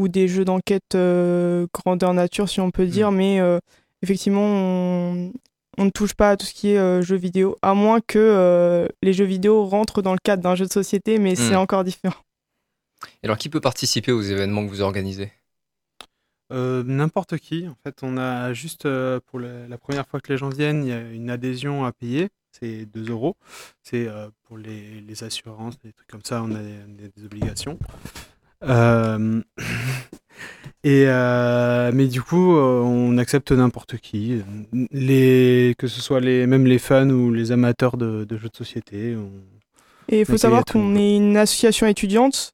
[0.00, 3.12] ou des jeux d'enquête euh, grandeur nature, si on peut dire.
[3.12, 3.58] Mais euh,
[4.02, 5.32] effectivement, on,
[5.80, 8.18] on ne touche pas à tout ce qui est euh, jeux vidéo, à moins que
[8.18, 11.56] euh, les jeux vidéo rentrent dans le cadre d'un jeu de société, mais c'est Mm.
[11.56, 12.20] encore différent.
[13.22, 15.32] Et alors, qui peut participer aux événements que vous organisez?
[16.52, 17.66] Euh, N'importe qui.
[17.66, 20.84] En fait, on a juste euh, pour la, la première fois que les gens viennent,
[20.84, 22.28] il y a une adhésion à payer.
[22.52, 23.36] C'est 2 euros.
[23.82, 27.08] C'est euh, pour les, les assurances, des trucs comme ça, on a des, on a
[27.16, 27.78] des obligations.
[28.64, 29.40] Euh,
[30.84, 34.42] et euh, mais du coup, euh, on accepte n'importe qui,
[34.90, 38.56] les, que ce soit les, même les fans ou les amateurs de, de jeux de
[38.56, 39.14] société.
[39.16, 39.30] on-
[40.08, 42.52] Et il faut savoir qu'on est une association étudiante,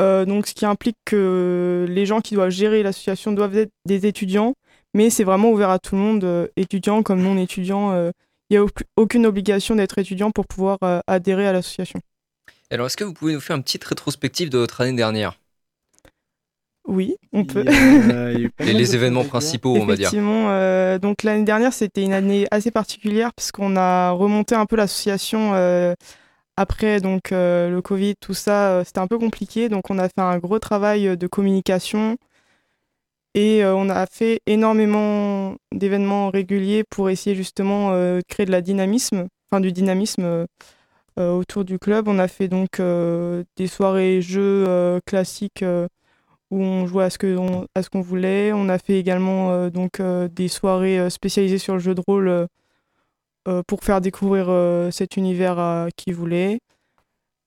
[0.00, 4.06] euh, donc ce qui implique que les gens qui doivent gérer l'association doivent être des
[4.06, 4.54] étudiants,
[4.94, 7.92] mais c'est vraiment ouvert à tout le monde, euh, étudiants comme non étudiants.
[7.92, 8.10] euh,
[8.50, 8.68] Il n'y a au-
[8.98, 12.00] aucune obligation d'être étudiant pour pouvoir euh, adhérer à l'association.
[12.70, 15.38] Alors, est-ce que vous pouvez nous faire une petite rétrospective de votre année dernière?
[16.88, 17.64] Oui, on peut.
[17.66, 20.08] Et mal les événements principaux, on va dire.
[20.08, 24.76] Effectivement, euh, donc l'année dernière, c'était une année assez particulière puisqu'on a remonté un peu
[24.76, 25.94] l'association euh,
[26.56, 29.68] après donc euh, le Covid, tout ça, euh, c'était un peu compliqué.
[29.68, 32.16] Donc on a fait un gros travail de communication
[33.34, 38.50] et euh, on a fait énormément d'événements réguliers pour essayer justement euh, de créer de
[38.50, 40.46] la dynamisme, enfin du dynamisme euh,
[41.18, 42.08] euh, autour du club.
[42.08, 45.64] On a fait donc euh, des soirées jeux euh, classiques.
[46.52, 48.52] Où on jouait à ce qu'on voulait.
[48.52, 52.02] On a fait également euh, donc euh, des soirées euh, spécialisées sur le jeu de
[52.06, 52.46] rôle
[53.66, 56.60] pour faire découvrir euh, cet univers à qui voulait.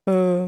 [0.09, 0.47] Euh,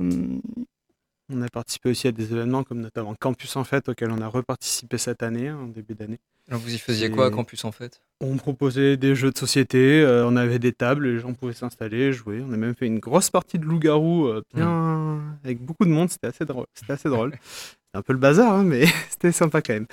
[1.32, 4.28] On a participé aussi à des événements comme notamment Campus en Fête, auquel on a
[4.28, 6.20] reparticipé cette année, en début d'année.
[6.50, 8.02] Alors vous y faisiez Et- quoi à campus en fait?
[8.22, 12.12] On proposait des jeux de société, euh, on avait des tables, les gens pouvaient s'installer,
[12.14, 12.42] jouer.
[12.48, 16.10] On a même fait une grosse partie de loup-garou, euh, bien avec beaucoup de monde,
[16.10, 16.66] c'était assez drôle.
[16.74, 17.34] C'était assez drôle.
[17.98, 19.88] Un peu le bazar, hein, mais c'était sympa quand même.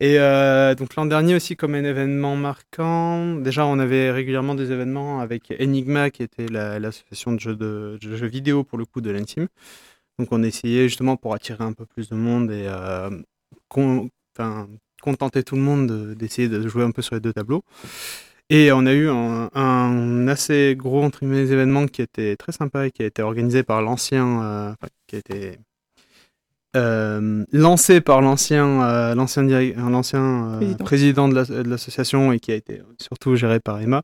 [0.00, 4.72] Et euh, donc l'an dernier aussi, comme un événement marquant, déjà on avait régulièrement des
[4.72, 9.00] événements avec Enigma, qui était la- l'association de, jeux de, jeux vidéo pour le coup
[9.02, 9.48] de l'intime.
[10.18, 13.10] Donc on essayait justement pour attirer un peu plus de monde et euh,
[15.02, 17.62] contenter tout le monde de- d'essayer de, jouer un peu sur les deux tableaux.
[18.50, 22.90] Et on a eu un, assez gros entre guillemets, événement qui était très sympa et
[22.90, 24.74] qui a été organisé par l'ancien, euh,
[26.76, 30.84] euh, lancé par l'ancien euh, l'ancien l'ancien euh, Président.
[30.84, 34.02] président de la- de l'association et qui a été surtout géré par Emma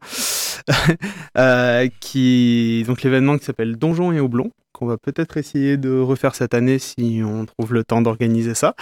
[2.01, 6.55] qui donc l'événement qui s'appelle Donjon et Houblon qu'on va peut-être essayer de refaire cette
[6.55, 8.75] année si on trouve le temps d'organiser ça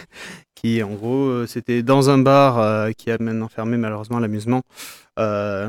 [0.54, 4.62] qui en gros c'était dans un bar qui a maintenant fermé malheureusement l'amusement.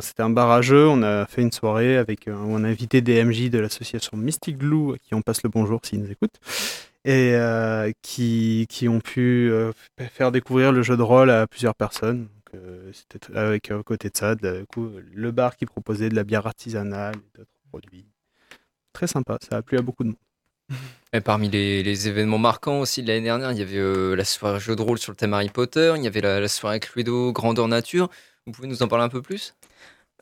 [0.01, 0.88] C'était un bar à jeux.
[0.88, 4.58] On a fait une soirée avec où on a invité des MJ de l'association Mystic
[4.58, 6.39] Blue à qui on passe le bonjour s'ils nous écoutent
[7.05, 9.71] et euh, qui, qui ont pu euh,
[10.12, 12.23] faire découvrir le jeu de rôle à plusieurs personnes.
[12.27, 15.65] Donc, euh, C'était avec euh, à côté de ça, de- du coup, le bar qui
[15.65, 18.05] proposait de la bière artisanale et d'autres produits.
[18.93, 20.17] Très sympa, ça a plu à beaucoup de monde.
[21.13, 24.25] Et parmi les, les événements marquants aussi de l'année dernière, il y avait euh, la
[24.25, 26.79] soirée jeu de rôle sur le thème Harry Potter, il y avait la, la soirée
[26.79, 28.09] Cluedo Grandeur Nature.
[28.45, 29.55] Vous pouvez nous en parler un peu plus?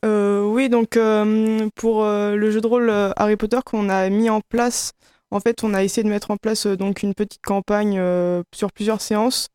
[0.05, 4.29] Euh, oui, donc euh, pour euh, le jeu de rôle Harry Potter qu'on a mis
[4.29, 4.93] en place,
[5.31, 8.43] en fait, on a essayé de mettre en place euh, donc une petite campagne euh,
[8.53, 9.49] sur plusieurs séances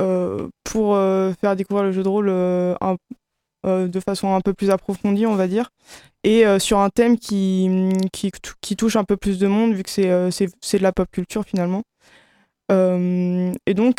[0.00, 0.96] euh, pour
[1.40, 2.26] faire découvrir le jeu de rôle
[3.64, 5.70] de façon un peu plus approfondie, on va dire,
[6.24, 9.82] et sur un thème qui, qui, tou- qui touche un peu plus de monde vu
[9.82, 11.82] que c'est de la pop culture finalement.
[12.70, 13.98] Et donc,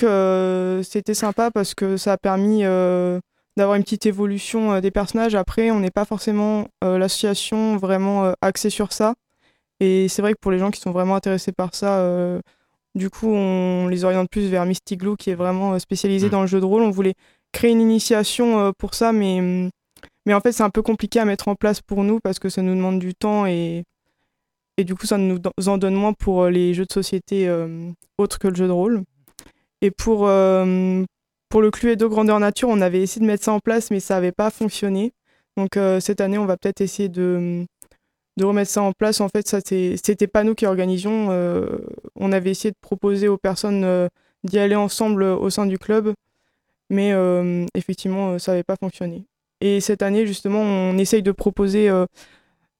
[0.83, 5.35] c'était sympa parce que ça a permis d'avoir une petite évolution des personnages.
[5.35, 9.13] Après, on n'est pas forcément l'association vraiment axée sur ça.
[9.83, 12.39] Et c'est vrai que pour les gens qui sont vraiment intéressés par ça, euh,
[12.95, 16.29] du coup, on les oriente plus vers Mystic Glue qui est vraiment euh, spécialisé Mm.
[16.29, 16.83] dans le jeu de rôle.
[16.83, 17.15] On voulait
[17.51, 19.69] créer une initiation euh, pour ça, mais, hum,
[20.25, 22.47] mais en fait, c'est un peu compliqué à mettre en place pour nous parce que
[22.47, 23.83] ça nous demande du temps et,
[24.77, 28.39] et du coup, ça nous en donne moins pour les jeux de société euh, autres
[28.39, 29.03] que le jeu de rôle.
[29.81, 31.03] Et pour, euh,
[31.49, 34.15] pour le Cluedo Grandeur Nature, on avait essayé de mettre ça en place, mais ça
[34.15, 35.11] n'avait pas fonctionné.
[35.57, 37.65] Donc euh, cette année, on va peut-être essayer de,
[38.37, 39.21] de remettre ça en place.
[39.21, 41.27] En fait, ça c'était pas nous qui organisions.
[41.31, 41.79] euh,
[42.15, 44.07] on avait essayé de proposer aux personnes euh,
[44.43, 46.13] d'y aller ensemble euh, au sein du club,
[46.89, 47.13] mais
[47.75, 49.25] effectivement, ça n'avait pas fonctionné.
[49.61, 51.89] Et cette année, justement, on essaye de proposer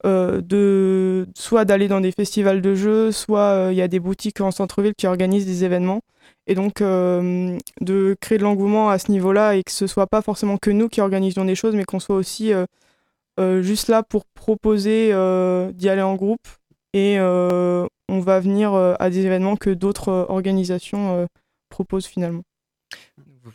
[0.04, 4.50] de soit d'aller dans des festivals de jeux, soit il y a des boutiques en
[4.52, 6.00] centre-ville qui organisent des événements.
[6.46, 10.58] Et donc, de créer de l'engouement à ce niveau-là et que ce soit pas forcément
[10.58, 12.52] que nous qui organisions des choses, mais qu'on soit aussi
[13.38, 16.46] juste là pour proposer euh, d'y aller en groupe.
[16.94, 21.26] Et euh, on va venir euh, à des événements que d'autres euh, organisations euh,
[21.68, 22.42] proposent finalement.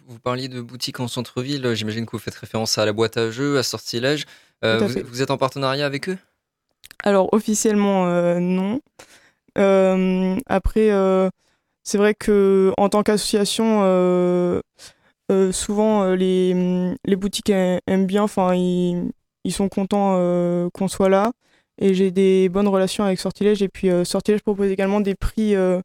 [0.08, 3.32] Vous, parliez de boutiques en centre-ville, j'imagine que vous faites référence à la boîte à
[3.32, 4.26] jeux, à Sortilège.
[4.64, 6.18] Euh, à vous, êtes en partenariat avec eux?
[7.04, 8.82] Alors officiellement euh, non.
[9.58, 11.30] Euh, après, euh,
[11.84, 14.62] c'est vrai que en tant qu'association, euh,
[15.32, 19.12] euh, souvent euh, les, les boutiques aiment bien, enfin ils,
[19.44, 21.32] ils sont contents euh, qu'on soit là.
[21.78, 23.62] Et j'ai des bonnes relations avec Sortilège.
[23.62, 25.82] Et puis euh, Sortilège propose également des prix euh,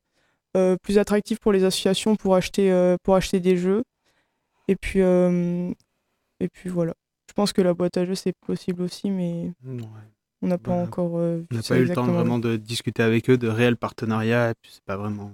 [0.82, 3.82] plus attractifs pour les associations pour acheter, pour acheter des jeux.
[4.68, 6.94] Et puis, et puis voilà.
[7.28, 9.76] Je pense que la boîte à jeux c'est possible aussi, mais Ouais.
[10.42, 10.86] on n'a pas Voilà.
[10.86, 13.76] encore euh, On n'a pas eu le temps vraiment de discuter avec eux de réels
[13.76, 14.50] partenariats.
[14.50, 15.32] Et puis c'est pas vraiment.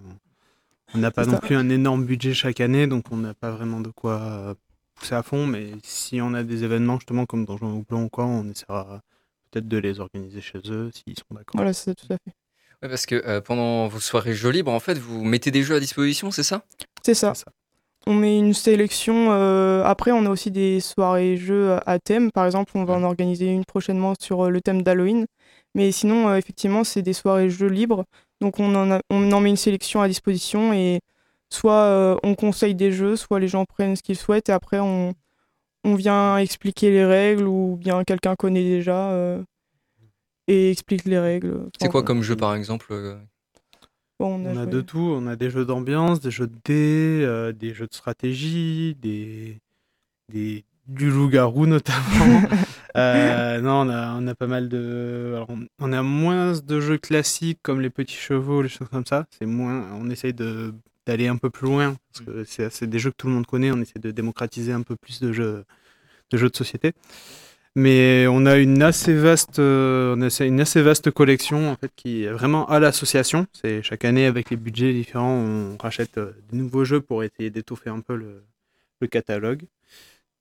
[0.94, 1.38] On n'a pas non ça.
[1.40, 4.54] plus un énorme budget chaque année, donc on n'a pas vraiment de quoi
[5.00, 5.46] pousser à fond.
[5.46, 9.00] Mais si on a des événements justement comme Donjon ou Blanc ou quoi, on essaiera
[9.50, 11.54] peut-être de les organiser chez eux s'ils sont d'accord.
[11.54, 12.32] Voilà, c'est tout à fait.
[12.82, 15.74] Ouais, parce que euh, pendant vos soirées jeux libres, en fait, vous mettez des jeux
[15.76, 16.62] à disposition, c'est ça?
[17.02, 17.34] C'est ça.
[18.06, 19.30] On met une sélection.
[19.32, 22.30] euh, Après, on a aussi des soirées jeux à thème.
[22.32, 25.26] Par exemple, on va en organiser une prochainement sur euh, le thème d'Halloween.
[25.74, 28.04] Mais sinon, euh, effectivement, c'est des soirées jeux libres.
[28.40, 31.00] Donc, on en, a- on en met une sélection à disposition et
[31.52, 34.78] soit euh, on conseille des jeux, soit les gens prennent ce qu'ils souhaitent et après,
[34.80, 35.12] on,
[35.84, 39.42] on vient expliquer les règles ou bien quelqu'un connaît déjà euh,
[40.48, 41.68] et explique les règles.
[41.80, 43.16] C'est quoi comme jeu, par exemple euh
[44.18, 46.46] bon, on a On a joué- de tout, on a des jeux d'ambiance, des jeux
[46.46, 49.58] de dés, euh, des jeux de stratégie, des,
[50.32, 52.42] des du loup-garou notamment.
[52.96, 55.34] Euh, non, on a, on a pas mal de.
[55.36, 59.06] alors, on- on a moins de jeux classiques comme les petits chevaux, les choses comme
[59.06, 59.26] ça.
[59.38, 59.86] C'est moins.
[59.92, 60.74] On essaye de
[61.06, 61.96] d'aller un peu plus loin.
[62.12, 63.70] Parce que c'est des jeux que tout le monde connaît.
[63.72, 65.64] On essaie de démocratiser un peu plus de jeux
[66.30, 66.92] de, jeux de société.
[67.76, 71.92] Mais on a une assez vaste, euh, on a une assez vaste collection en fait
[71.94, 73.46] qui est vraiment à l'association.
[73.52, 77.50] C'est chaque année avec les budgets différents, on rachète euh, des nouveaux jeux pour essayer
[77.50, 78.42] d'étoffer un peu le,
[79.00, 79.62] le catalogue.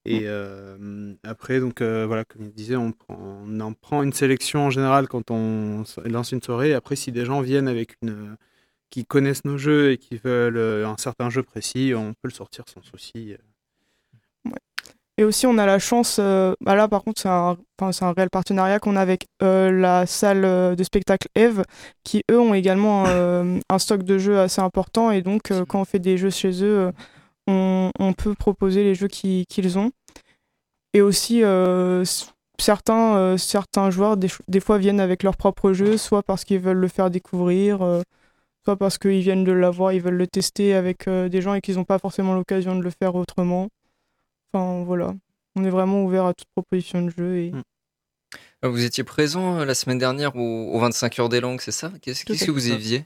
[0.06, 4.66] Et euh, après, donc euh, voilà, comme il disait, on, on en prend une sélection
[4.66, 6.74] en général quand on lance une soirée.
[6.74, 8.36] Après, si des gens viennent avec une,
[8.90, 12.34] qui connaissent nos jeux et qui veulent euh, un certain jeu précis, on peut le
[12.34, 13.36] sortir sans souci.
[15.20, 18.80] Et aussi, on a la chance, euh, bah là par contre, c'est un, réel partenariat
[18.80, 21.64] qu'on a avec euh, la salle euh, de spectacle Eve,
[22.06, 25.12] qui eux ont également euh, un stock de jeux assez important.
[25.12, 26.90] Et donc, euh, quand on fait des jeux chez eux,
[27.50, 29.92] euh, on, peut proposer les jeux qui- qu'ils ont.
[30.94, 32.06] Et aussi, euh,
[32.58, 36.78] certains, euh, joueurs, des, des fois, viennent avec leur propre jeu, soit parce qu'ils veulent
[36.78, 37.82] le faire découvrir,
[38.76, 41.76] parce qu'ils viennent de l'avoir, ils veulent le tester avec euh, des gens et qu'ils
[41.76, 43.70] n'ont pas forcément l'occasion de le faire autrement.
[44.54, 45.14] Enfin, voilà.
[45.56, 47.38] On est vraiment ouvert à toute proposition de jeu.
[47.38, 47.52] Et...
[48.64, 51.72] Euh, Vous étiez présent euh, la semaine dernière au, au 25 heures des langues, c'est
[51.72, 51.92] ça?
[52.02, 53.06] Qu'est-ce que vous y faisiez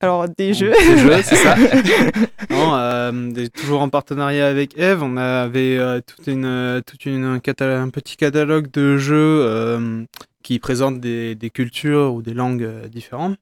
[0.00, 0.72] Alors, des jeux.
[0.72, 1.56] Des jeux, c'est ça.
[2.50, 7.40] non, euh, des- toujours en partenariat avec Eve, on avait euh, toute une, toute une
[7.40, 10.04] cata- un petit catalogue de jeux euh,
[10.42, 13.36] qui présentent des, des cultures ou des langues différentes.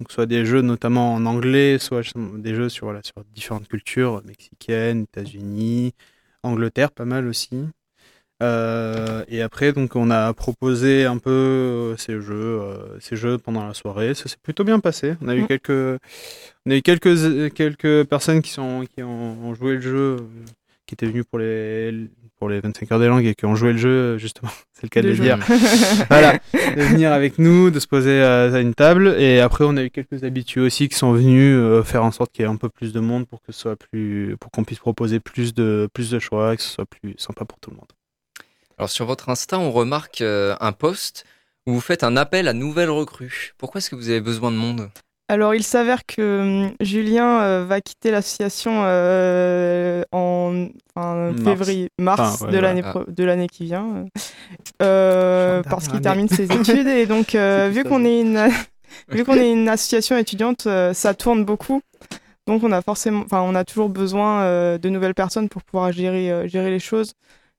[0.00, 4.22] Donc, soit des jeux notamment en anglais, soit des jeux sur, voilà, sur différentes cultures,
[4.24, 5.92] mexicaines, États-Unis,
[6.42, 7.66] Angleterre, pas mal aussi.
[8.42, 12.32] Euh, et après, donc, on a proposé un peu euh, ces jeux,
[12.62, 14.14] euh, ces jeux pendant la soirée.
[14.14, 15.16] Ça s'est plutôt bien passé.
[15.20, 15.46] On a eu Mm.
[15.48, 16.00] quelques,
[16.66, 20.16] on a eu quelques, quelques personnes qui, sont, qui ont, ont joué le jeu,
[20.90, 23.72] qui étaient venues pour les, pour les 25 heures des langues et qui ont joué
[23.72, 24.50] le jeu, euh, justement.
[24.72, 25.26] C'est le cas de, De le jouer.
[25.26, 25.38] dire.
[26.08, 29.14] voilà, de venir avec nous, de se poser à, à une table.
[29.18, 32.32] Et après, on a eu quelques habitués aussi qui sont venus euh, faire en sorte
[32.32, 34.64] qu'il y ait un peu plus de monde pour que ce soit plus, pour qu'on
[34.64, 37.76] puisse proposer plus de, plus de choix, que ce soit plus sympa pour tout le
[37.76, 37.88] monde.
[38.78, 41.24] Alors sur votre Insta, on remarque euh, un post
[41.66, 43.52] où vous faites un appel à nouvelles recrues.
[43.58, 44.90] Pourquoi est-ce que vous avez besoin de monde?
[45.30, 50.66] Alors, il s'avère que hum, Julien euh, va quitter l'association euh, en
[50.96, 51.44] Mars.
[51.44, 54.06] février, mars Enfin, ouais, de l'année pro- de l'année qui vient,
[54.82, 58.20] euh, parce qu'il dernière termine ses études et donc euh, C'est vu tout qu'on est
[58.20, 58.48] une
[59.12, 61.80] vu qu'on est une association étudiante, euh, ça tourne beaucoup.
[62.48, 65.92] Donc on a forcément, enfin on a toujours besoin euh, de nouvelles personnes pour pouvoir
[65.92, 67.12] gérer euh, gérer les choses,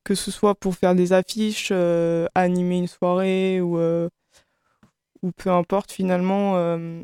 [0.03, 4.09] que ce soit pour faire des affiches, euh, animer une soirée ou euh,
[5.23, 6.53] ou peu importe finalement.
[6.57, 7.03] euh,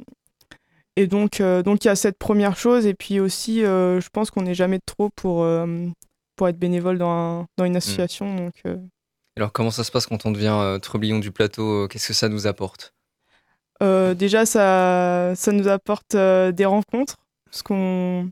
[0.97, 2.85] et donc, euh, donc il y a cette première chose.
[2.85, 5.87] Et puis aussi, euh, je pense qu'on n'est jamais trop pour, euh,
[6.35, 7.09] pour être bénévole dans,
[7.41, 8.35] un- dans une association.
[8.35, 8.75] Donc, euh,
[9.37, 12.27] Alors comment ça se passe quand on devient euh, trublion du plateau Qu'est-ce que ça
[12.29, 12.93] nous apporte?
[13.83, 17.17] Euh, déjà, ça, ça nous apporte euh, des rencontres.
[17.45, 18.29] Parce qu'on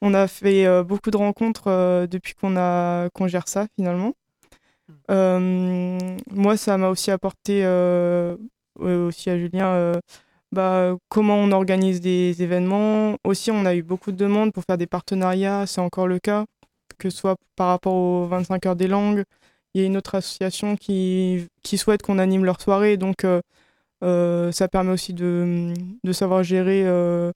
[0.00, 4.14] on a fait euh, beaucoup de rencontres euh, depuis qu'on a qu'on gère ça finalement.
[5.10, 5.98] Euh,
[6.30, 8.36] moi, ça m'a aussi apporté, euh,
[8.78, 9.94] aussi à Julien, euh,
[10.52, 13.16] bah, comment on organise des événements.
[13.24, 16.44] Aussi, on a eu beaucoup de demandes pour faire des partenariats, c'est encore le cas,
[16.98, 19.24] que ce soit par rapport aux 25 heures des langues.
[19.74, 23.40] Il y a une autre association qui, qui souhaite qu'on anime leur soirée, donc euh,
[24.04, 25.72] euh, ça permet aussi de,
[26.12, 27.32] savoir gérer euh,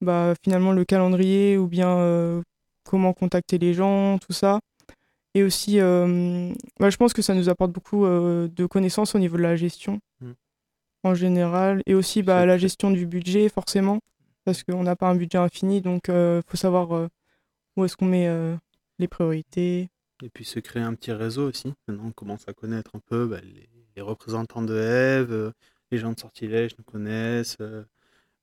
[0.00, 2.42] bah, finalement le calendrier ou bien euh,
[2.84, 4.60] comment contacter les gens, tout ça.
[5.34, 9.18] Et aussi, euh, bah, je pense que ça nous apporte beaucoup euh, de connaissances au
[9.18, 10.00] niveau de la gestion.
[11.02, 11.82] En général.
[11.86, 14.00] Et aussi bah, la gestion du budget, forcément,
[14.44, 17.08] parce qu'on n'a pas un budget infini, donc il faut savoir euh,
[17.76, 18.56] où est-ce qu'on met euh,
[18.98, 19.88] les priorités.
[20.22, 21.72] Et puis se créer un petit réseau aussi.
[21.88, 25.52] Maintenant, on commence à connaître un peu bah, les, les représentants de Eve, euh,
[25.90, 27.56] les gens de Sortilège nous connaissent.
[27.60, 27.84] euh,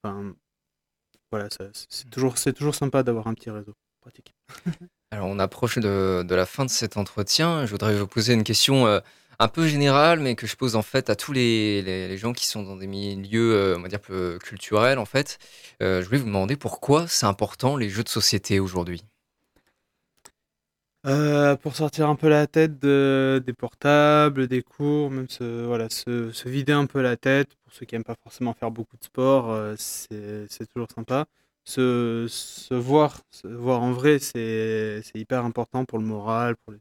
[0.03, 0.33] Enfin,
[1.31, 3.73] voilà, c'est toujours, c'est toujours sympa d'avoir un petit réseau.
[4.01, 4.33] Pratique.
[5.11, 7.65] Alors on approche de, de la fin de cet entretien.
[7.65, 8.99] Je voudrais vous poser une question euh,
[9.39, 12.63] un peu générale, mais que je pose en fait à tous les, gens qui sont
[12.63, 15.37] dans des milieux, euh, on va dire, peu culturels en fait.
[15.81, 19.03] Euh, je voulais vous demander pourquoi c'est important les jeux de société aujourd'hui?
[21.05, 25.89] Euh, pour sortir un peu la tête de- des portables, des cours, même se, voilà,
[25.89, 27.55] se, vider un peu la tête.
[27.63, 31.25] Pour ceux qui n'aiment pas forcément faire beaucoup de sport, c'est toujours sympa.
[31.63, 32.27] Se,
[32.73, 36.79] voir, voir en vrai, c'est hyper important pour le moral, pour, les-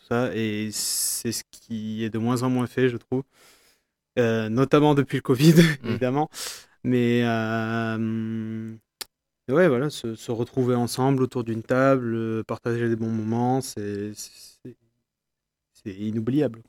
[0.00, 0.34] tout ça.
[0.34, 3.22] Et c'est ce qui est de moins en moins fait, je trouve.
[4.18, 6.28] Euh, notamment depuis le Covid, évidemment.
[6.84, 8.74] Mais euh,
[9.48, 14.12] ouais, voilà, se, se retrouver ensemble autour d'une table, euh, partager des bons moments, c'est
[15.84, 16.62] inoubliable.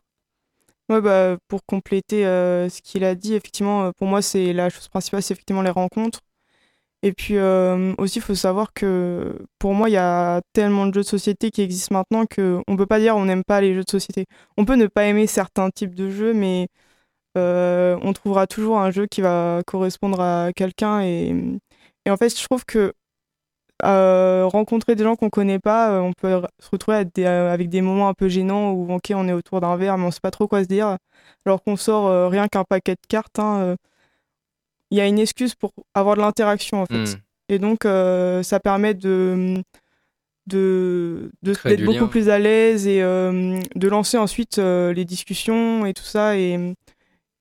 [0.89, 4.89] Ouais, bah, pour compléter euh, ce qu'il a dit, effectivement, pour moi, c'est la chose
[4.89, 6.19] principale, c'est effectivement les rencontres.
[7.03, 10.93] Et puis euh, aussi, il faut savoir que pour moi, il y a tellement de
[10.93, 13.73] jeux de société qui existent maintenant qu'on ne peut pas dire on n'aime pas les
[13.73, 14.25] jeux de société.
[14.57, 16.67] On peut ne pas aimer certains types de jeux, mais
[17.37, 21.01] euh, on trouvera toujours un jeu qui va correspondre à quelqu'un.
[21.01, 21.35] Et,
[22.09, 22.93] en fait, je trouve que
[23.83, 28.13] euh, rencontrer des gens qu'on connaît pas, on peut se retrouver avec des, moments un
[28.13, 30.67] peu gênants où on est autour d'un verre mais on sait pas trop quoi se
[30.67, 30.97] dire,
[31.45, 33.39] alors qu'on sort rien qu'un paquet de cartes.
[33.39, 33.75] hein,
[34.91, 37.15] Il y a une excuse pour avoir de l'interaction en fait.
[37.15, 37.21] Hmm.
[37.49, 39.61] Et donc euh, ça permet de
[40.47, 42.07] d'être beaucoup lien.
[42.07, 46.53] plus à l'aise et euh, de lancer ensuite euh, les discussions et tout ça et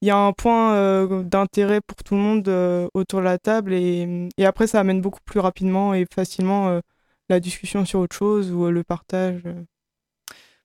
[0.02, 4.28] il y a un point d'intérêt pour tout le monde autour de la table et,
[4.38, 6.80] et après ça amène beaucoup plus rapidement et facilement
[7.28, 9.42] la discussion sur autre chose ou le partage.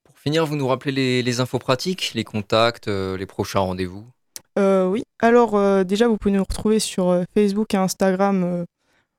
[0.03, 4.05] Pour finir, vous nous rappelez les, les infos pratiques, les contacts, les prochains rendez-vous?
[4.57, 8.65] Euh, oui, alors euh, déjà vous pouvez nous retrouver sur euh, Facebook et Instagram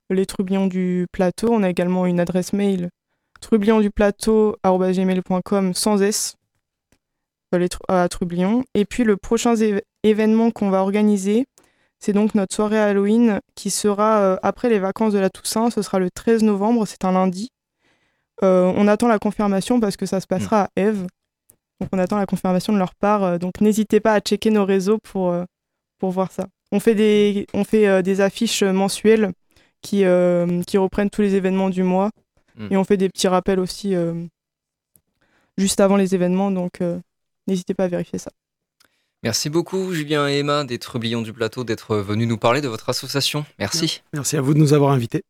[0.09, 1.49] les Trublions du Plateau.
[1.51, 2.89] On a également une adresse mail
[3.41, 6.37] trublionsduplateau.com sans S
[7.89, 8.65] à Trublion.
[8.75, 9.55] Et puis le prochain
[10.03, 11.47] événement qu'on va organiser,
[11.99, 15.71] c'est donc notre soirée Halloween qui sera après les vacances de la Toussaint.
[15.71, 17.51] Ce sera le 13 novembre, c'est un lundi.
[18.43, 21.07] On attend la confirmation parce que ça se passera à Eve.
[21.81, 23.23] Donc on attend la confirmation de leur part.
[23.25, 25.45] euh, donc n'hésitez pas à checker nos réseaux pour, euh,
[25.99, 26.47] pour voir ça.
[26.73, 29.33] On fait des, on fait, euh, des affiches mensuelles
[29.83, 32.11] qui, euh, qui reprennent tous les événements du mois.
[32.57, 32.69] Mm.
[32.73, 34.15] Et on fait des petits rappels aussi euh,
[35.59, 36.51] juste avant les événements.
[36.51, 36.99] Donc euh,
[37.47, 38.31] n'hésitez pas à vérifier ça.
[39.23, 42.89] Merci beaucoup, Julien et Emma, des Trublions du Plateau, d'être venus nous parler de votre
[42.91, 43.45] association.
[43.59, 44.03] Merci.
[44.13, 45.23] Merci à vous de nous avoir invités.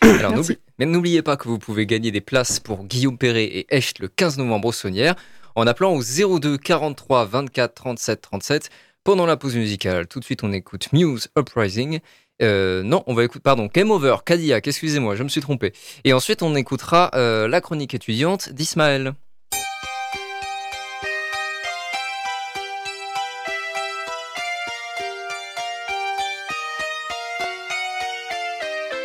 [0.00, 0.34] Alors, Merci.
[0.52, 4.00] n'oublie- mais n'oubliez pas que vous pouvez gagner des places pour Guillaume Perret et Echt
[4.00, 5.14] le 15 novembre au Saunière
[5.58, 8.70] en appelant au 02 43 24 37 37
[9.02, 10.06] pendant la pause musicale.
[10.06, 11.98] Tout de suite, on écoute Muse Uprising.
[12.40, 15.72] Euh, non, on va écouter, pardon, Game Over, Cadillac, excusez-moi, je me suis trompé.
[16.04, 19.14] Et ensuite, on écoutera euh, la chronique étudiante d'Ismaël.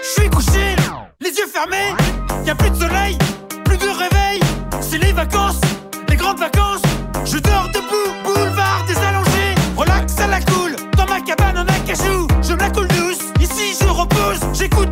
[0.04, 0.76] Je suis couché,
[1.20, 1.96] les yeux fermés,
[2.46, 2.83] y plus de
[6.36, 6.82] vacances.
[7.26, 9.56] Je dors debout, boulevard des allongés.
[9.76, 12.28] Relax à la cool, dans ma cabane en acajou.
[12.42, 14.40] Je me la coule douce, ici je repose.
[14.54, 14.90] J'écoute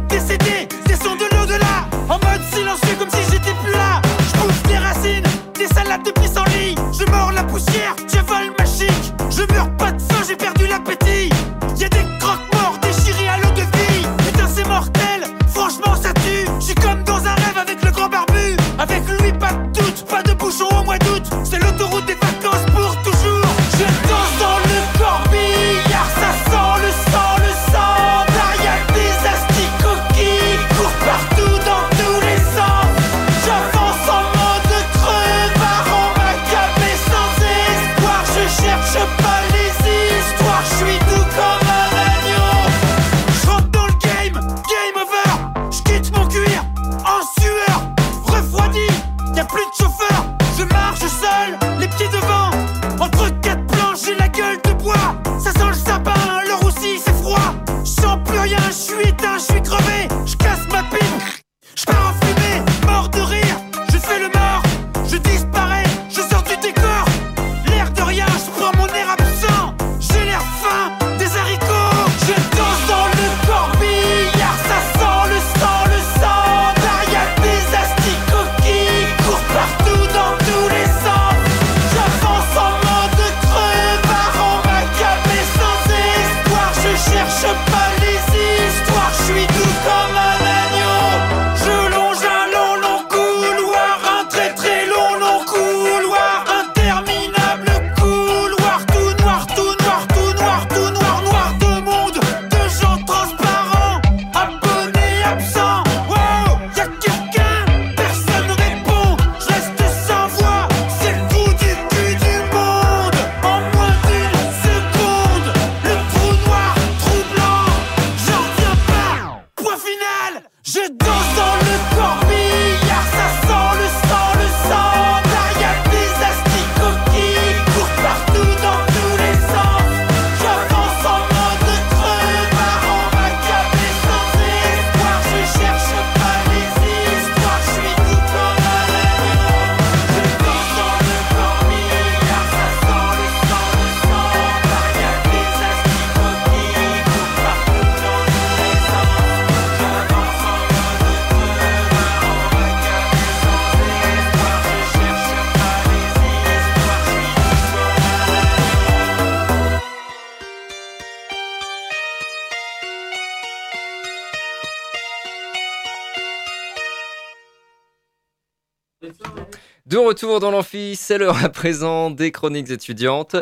[170.12, 173.38] retour dans l'amphi, c'est l'heure à présent des chroniques étudiantes.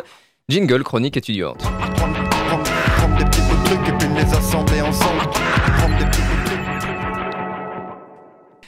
[0.48, 1.60] Jingle chronique étudiante.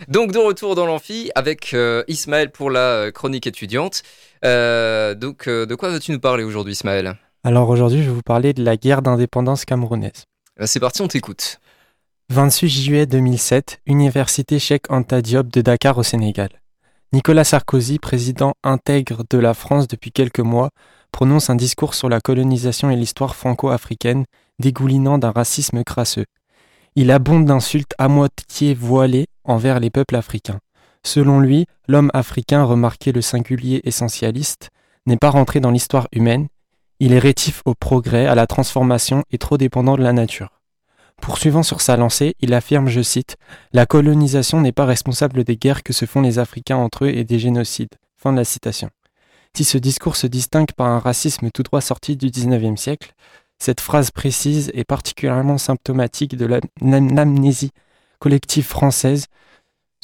[0.09, 4.03] Donc de retour dans l'amphi avec euh, Ismaël pour la euh, chronique étudiante.
[4.45, 7.15] Euh, donc euh, de quoi veux-tu nous parler aujourd'hui Ismaël?
[7.45, 10.25] Alors aujourd'hui, je vais vous parler de la guerre d'indépendance camerounaise.
[10.65, 11.61] C'est parti, on t'écoute.
[12.31, 16.62] 28 juillet 2007, Université Cheikh Anta Diop de Dakar au Sénégal.
[17.15, 20.71] Nicolas Sarkozy, président intègre de la France depuis quelques mois,
[21.13, 24.25] prononce un discours sur la colonisation et l'histoire franco-africaine,
[24.59, 26.25] dégoulinant d'un racisme crasseux.
[26.97, 30.61] Il abonde d'insultes à moitié voilées envers les peuples africains.
[31.05, 34.71] Selon lui, l'homme africain, remarqué le singulier essentialiste,
[35.05, 36.49] n'est pas rentré dans l'histoire humaine,
[36.99, 40.62] il est rétif au progrès, à la transformation et trop dépendant de la nature.
[41.23, 43.37] Poursuivant sur sa lancée, il affirme, je cite,
[43.73, 47.23] La colonisation n'est pas responsable des guerres que se font les Africains entre eux et
[47.23, 47.95] des génocides.
[48.17, 48.91] Fin de la citation.
[49.57, 53.13] Si ce discours se distingue par un racisme tout droit sorti du XIXe siècle,
[53.61, 57.71] cette phrase précise est particulièrement symptomatique de la- l'amnésie
[58.19, 59.27] collective française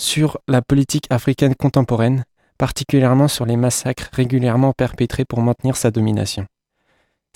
[0.01, 2.25] sur la politique africaine contemporaine,
[2.59, 6.47] particulièrement sur les massacres régulièrement perpétrés pour maintenir sa domination.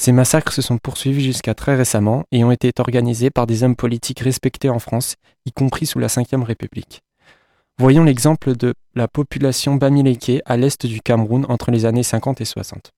[0.00, 3.76] Ces massacres se sont poursuivis jusqu'à très récemment et ont été organisés par des hommes
[3.76, 5.14] politiques respectés en France,
[5.46, 7.02] y compris sous la Ve République.
[7.78, 12.44] Voyons l'exemple de la population bamileke à l'est du Cameroun entre les années 50 et
[12.44, 12.90] 60.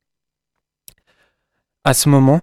[1.84, 2.40] À ce moment,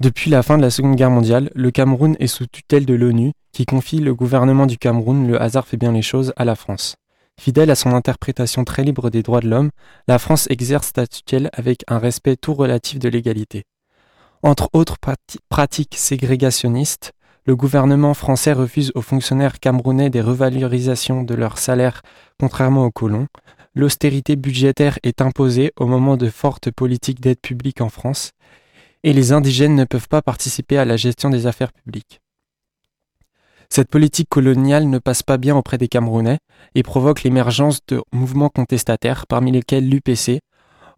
[0.00, 3.32] depuis la fin de la Seconde Guerre mondiale, le Cameroun est sous tutelle de l'ONU
[3.52, 6.96] qui confie le gouvernement du Cameroun, le hasard fait bien les choses, à la France.
[7.38, 9.70] Fidèle à son interprétation très libre des droits de l'homme,
[10.08, 13.64] la France exerce sa tutelle avec un respect tout relatif de l'égalité.
[14.42, 17.12] Entre autres prati- pratiques ségrégationnistes,
[17.44, 22.00] le gouvernement français refuse aux fonctionnaires camerounais des revalorisations de leurs salaires
[22.38, 23.26] contrairement aux colons.
[23.74, 28.32] L'austérité budgétaire est imposée au moment de fortes politiques d'aide publique en France
[29.02, 32.20] et les indigènes ne peuvent pas participer à la gestion des affaires publiques.
[33.68, 36.38] Cette politique coloniale ne passe pas bien auprès des Camerounais
[36.74, 40.40] et provoque l'émergence de mouvements contestataires parmi lesquels l'UPC,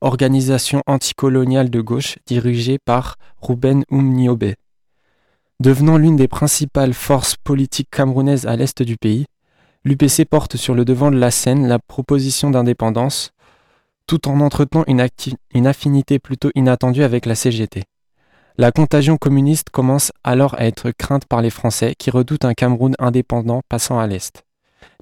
[0.02, 4.56] organisation anticoloniale de gauche dirigée par Ruben Umniobé.
[5.60, 9.26] Devenant l'une des principales forces politiques camerounaises à l'est du pays,
[9.84, 13.32] l'UPC porte sur le devant de la scène la proposition d'indépendance,
[14.06, 17.84] tout en entretenant une affinité plutôt inattendue avec la CGT.
[18.58, 22.94] La contagion communiste commence alors à être crainte par les Français qui redoutent un Cameroun
[22.98, 24.44] indépendant passant à l'Est.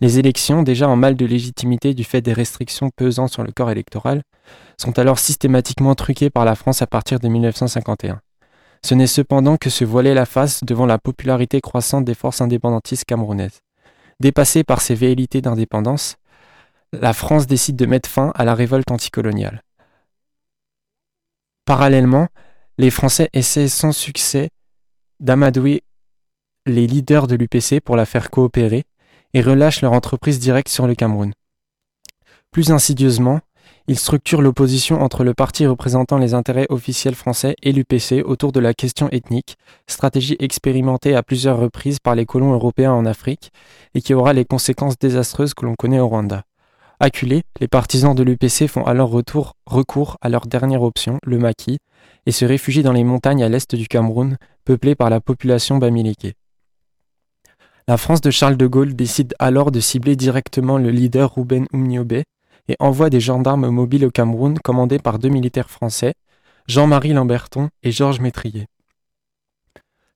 [0.00, 3.70] Les élections, déjà en mal de légitimité du fait des restrictions pesant sur le corps
[3.70, 4.22] électoral,
[4.78, 8.20] sont alors systématiquement truquées par la France à partir de 1951.
[8.84, 13.04] Ce n'est cependant que se voiler la face devant la popularité croissante des forces indépendantistes
[13.04, 13.60] camerounaises.
[14.20, 16.16] Dépassée par ces velléités d'indépendance,
[16.92, 19.62] la France décide de mettre fin à la révolte anticoloniale.
[21.64, 22.28] Parallèlement,
[22.78, 24.50] les Français essaient sans succès
[25.20, 25.82] d'amadouer
[26.66, 28.84] les leaders de l'UPC pour la faire coopérer
[29.34, 31.32] et relâchent leur entreprise directe sur le Cameroun.
[32.50, 33.40] Plus insidieusement,
[33.86, 38.60] ils structurent l'opposition entre le parti représentant les intérêts officiels français et l'UPC autour de
[38.60, 39.56] la question ethnique,
[39.86, 43.50] stratégie expérimentée à plusieurs reprises par les colons européens en Afrique
[43.94, 46.44] et qui aura les conséquences désastreuses que l'on connaît au Rwanda.
[47.00, 51.78] Acculés, les partisans de l'UPC font alors retour, recours à leur dernière option, le maquis,
[52.26, 56.34] et se réfugient dans les montagnes à l'est du Cameroun, peuplées par la population bamileke.
[57.90, 62.22] La France de Charles de Gaulle décide alors de cibler directement le leader Ruben Umniobé
[62.68, 66.14] et envoie des gendarmes mobiles au Cameroun commandés par deux militaires français,
[66.68, 68.68] Jean-Marie Lamberton et Georges Métrier.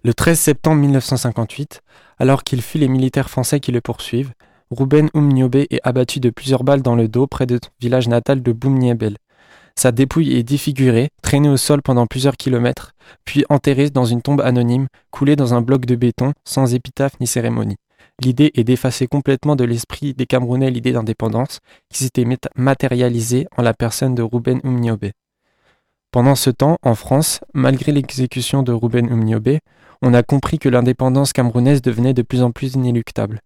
[0.05, 1.81] Le 13 septembre 1958,
[2.21, 4.35] alors qu'il fuit les militaires français qui le poursuivent,
[4.71, 8.41] Ruben Umniobé est abattu de plusieurs balles dans le dos près de son village natal
[8.41, 9.17] de Boumniebel.
[9.77, 12.93] Sa dépouille est défigurée, traînée au sol pendant plusieurs kilomètres,
[13.25, 17.27] puis enterrée dans une tombe anonyme, coulée dans un bloc de béton, sans épitaphe ni
[17.27, 17.77] cérémonie.
[18.23, 21.59] L'idée est d'effacer complètement de l'esprit des Camerounais l'idée d'indépendance,
[21.93, 25.13] qui s'était mat- matérialisée en la personne de Ruben Umniobé.
[26.13, 29.59] Pendant ce temps, en France, malgré l'exécution de Ruben Umniobé,
[30.01, 33.41] on a compris que l'indépendance camerounaise devenait de plus en plus inéluctable.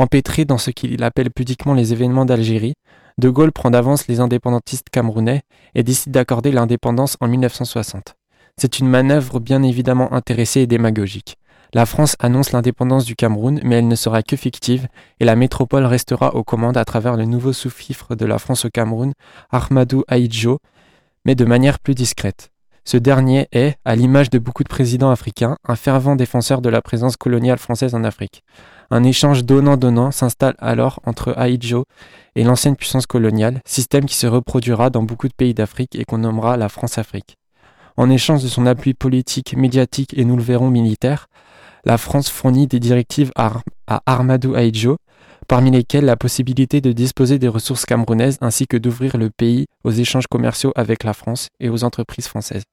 [0.00, 2.72] Empêtré dans ce qu'il appelle pudiquement les événements d'Algérie,
[3.18, 5.42] De Gaulle prend d'avance les indépendantistes camerounais
[5.74, 8.14] et décide d'accorder l'indépendance en 1960.
[8.56, 11.36] C'est une manœuvre bien évidemment intéressée et démagogique.
[11.74, 14.88] La France annonce l'indépendance du Cameroun, mais elle ne sera que fictive,
[15.20, 18.70] et la métropole restera aux commandes à travers le nouveau sous-fifre de la France au
[18.70, 19.12] Cameroun,
[19.50, 20.60] Ahmadou Ahidjo,
[21.26, 22.48] mais de manière plus discrète.
[22.84, 26.80] Ce dernier est, à l'image de beaucoup de présidents africains, un fervent défenseur de la
[26.80, 28.42] présence coloniale française en Afrique.
[28.92, 31.84] Un échange donnant-donnant s'installe alors entre Aïdjo
[32.34, 36.18] et l'ancienne puissance coloniale, système qui se reproduira dans beaucoup de pays d'Afrique et qu'on
[36.18, 37.36] nommera la France-Afrique.
[37.96, 41.26] En échange de son appui politique, médiatique et nous le verrons militaire,
[41.84, 44.96] la France fournit des directives à, à Armadou Aïdjo,
[45.46, 49.90] parmi lesquelles la possibilité de disposer des ressources camerounaises ainsi que d'ouvrir le pays aux
[49.90, 52.64] échanges commerciaux avec la France et aux entreprises françaises.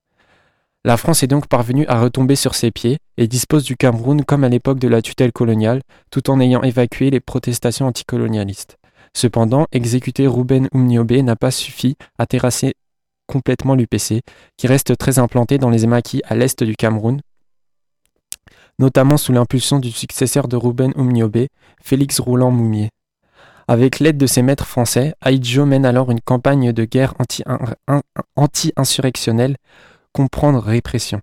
[0.87, 4.45] La France est donc parvenue à retomber sur ses pieds et dispose du Cameroun comme
[4.45, 5.81] à l'époque de la tutelle coloniale,
[6.11, 8.77] tout en ayant évacué les protestations anticolonialistes.
[9.13, 12.75] Cependant, exécuter Ruben Umniobé n'a pas suffi à terrasser
[13.27, 14.21] complètement l'UPC,
[14.55, 17.19] qui reste très implanté dans les maquis à l'est du Cameroun,
[18.79, 21.49] notamment sous l'impulsion du successeur de Ruben Umniobé,
[21.83, 22.91] Félix Roulant Moumier.
[23.67, 27.13] Avec l'aide de ses maîtres français, Aïdjo mène alors une campagne de guerre
[28.37, 29.57] anti-insurrectionnelle,
[30.17, 31.21] comprendre répression.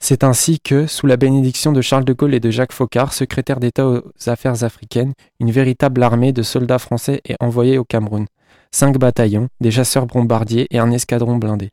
[0.00, 3.60] C'est ainsi que, sous la bénédiction de Charles de Gaulle et de Jacques Faucard, secrétaire
[3.60, 8.24] d'État aux Affaires africaines, une véritable armée de soldats français est envoyée au Cameroun.
[8.72, 11.68] Cinq bataillons, des chasseurs bombardiers et un escadron blindé.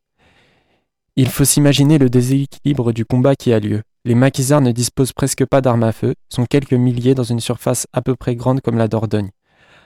[1.15, 3.81] Il faut s'imaginer le déséquilibre du combat qui a lieu.
[4.03, 7.87] Les maquisards ne disposent presque pas d'armes à feu, sont quelques milliers dans une surface
[7.93, 9.31] à peu près grande comme la Dordogne.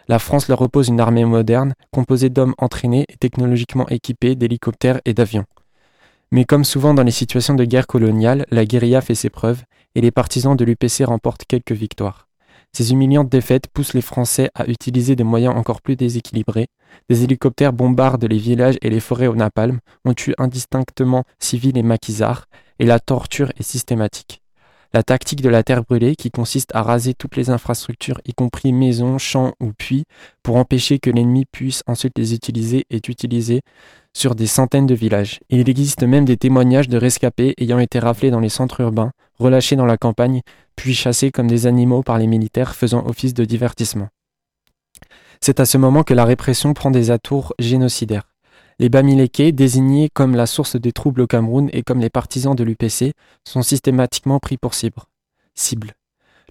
[0.08, 5.14] La France leur oppose une armée moderne, composée d'hommes entraînés et technologiquement équipés d'hélicoptères et
[5.14, 5.46] d'avions.
[6.32, 9.64] Mais comme souvent dans les situations de guerre coloniale, la guérilla fait ses preuves
[9.96, 12.28] et les partisans de l'UPC remportent quelques victoires.
[12.74, 16.68] Ces humiliantes défaites poussent les Français à utiliser des moyens encore plus déséquilibrés.
[17.10, 21.84] Des hélicoptères bombardent les villages et les forêts au napalm, on tue indistinctement civils et
[21.84, 22.46] maquisards,
[22.80, 24.42] et la torture est systématique.
[24.94, 28.72] La tactique de la terre brûlée, qui consiste à raser toutes les infrastructures, y compris
[28.72, 30.06] maisons, champs ou puits,
[30.44, 33.62] pour empêcher que l'ennemi puisse ensuite les utiliser, est utilisée
[34.14, 35.40] sur des centaines de villages.
[35.50, 39.76] Il existe même des témoignages de rescapés ayant été raflés dans les centres urbains, relâchés
[39.76, 40.42] dans la campagne,
[40.76, 44.08] puis chassés comme des animaux par les militaires faisant office de divertissement.
[45.42, 48.28] C'est à ce moment que la répression prend des atours génocidaires.
[48.80, 52.64] Les Bamileke, désignés comme la source des troubles au Cameroun et comme les partisans de
[52.64, 53.14] l'UPC,
[53.44, 55.02] sont systématiquement pris pour cible.
[55.56, 55.94] cible.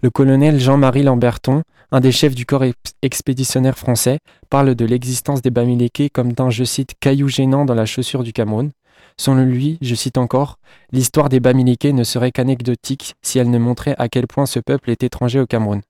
[0.03, 1.62] Le colonel Jean-Marie Lamberton,
[1.93, 2.64] un des chefs du corps
[3.01, 4.18] expéditionnaire français,
[4.51, 8.33] parle de l'existence des Bamileke comme d'un, je cite, caillou gênant dans la chaussure du
[8.33, 8.72] Cameroun.
[9.16, 10.59] Selon lui, je cite encore,
[10.91, 14.91] l'histoire des Bamileke ne serait qu'anecdotique si elle ne montrait à quel point ce peuple
[14.91, 15.81] est étranger au Cameroun.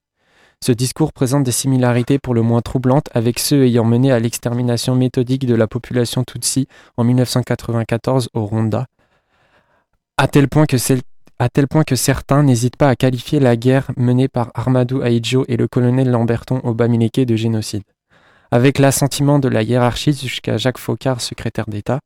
[0.63, 4.95] Ce discours présente des similarités pour le moins troublantes avec ceux ayant mené à l'extermination
[4.95, 8.87] méthodique de la population Tutsi en 1994 au Rwanda,
[10.17, 15.45] à tel point que, certains n'hésitent pas à qualifier la guerre menée par Armadou Aïdjo
[15.47, 17.83] et le colonel Lamberton au Bamileke de génocide.
[18.49, 21.99] Avec l'assentiment de la hiérarchie jusqu'à Jacques Faucard, secrétaire d'État,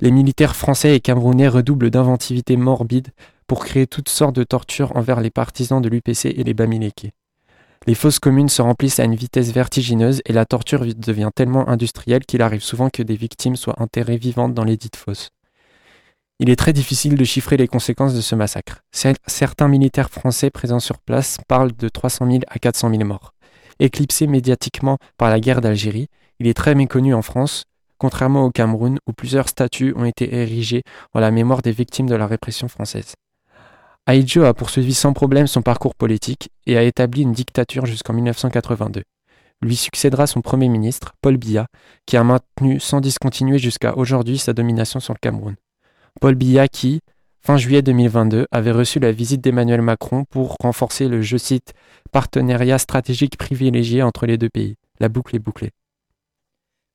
[0.00, 3.08] les militaires français et camerounais redoublent d'inventivité morbide
[3.46, 7.12] pour créer toutes sortes de tortures envers les partisans de l'UPC et les Bamileke.
[7.86, 12.24] Les fosses communes se remplissent à une vitesse vertigineuse et la torture devient tellement industrielle
[12.24, 15.30] qu'il arrive souvent que des victimes soient enterrées vivantes dans les dites fosses.
[16.38, 18.82] Il est très difficile de chiffrer les conséquences de ce massacre.
[19.26, 23.34] Certains militaires français présents sur place parlent de 300 000 à 400 000 morts.
[23.80, 26.08] Éclipsé médiatiquement par la guerre d'Algérie,
[26.38, 27.64] il est très méconnu en France,
[27.98, 30.82] contrairement au Cameroun où plusieurs statues ont été érigées
[31.14, 33.14] en la mémoire des victimes de la répression française.
[34.06, 39.04] Aïdjo a poursuivi sans problème son parcours politique et a établi une dictature jusqu'en 1982.
[39.62, 41.66] Lui succédera son premier ministre, Paul Biya,
[42.04, 45.54] qui a maintenu sans discontinuer jusqu'à aujourd'hui sa domination sur le Cameroun.
[46.20, 46.98] Paul Biya qui,
[47.40, 51.72] fin juillet 2022, avait reçu la visite d'Emmanuel Macron pour renforcer le, je cite,
[52.10, 54.74] partenariat stratégique privilégié entre les deux pays.
[54.98, 55.70] La boucle est bouclée.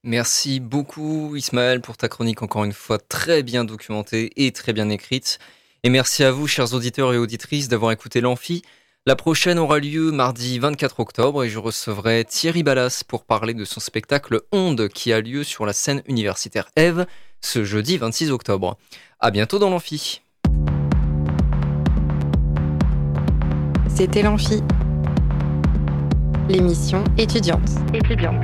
[0.03, 4.89] Merci beaucoup Ismaël pour ta chronique encore une fois très bien documentée et très bien
[4.89, 5.39] écrite.
[5.87, 8.61] Et merci à vous, chers auditeurs et auditrices, d'avoir écouté l'Amphi.
[9.05, 13.63] La prochaine aura lieu mardi 24 octobre et je recevrai Thierry Ballas pour parler de
[13.63, 17.05] son spectacle Onde qui a lieu sur la scène universitaire Eve
[17.39, 18.77] ce jeudi 26 octobre.
[19.21, 20.19] À bientôt dans l'Amphi.
[23.87, 24.61] C'était l'Amphi,
[26.49, 27.69] l'émission étudiante.
[27.93, 28.43] Étudiante.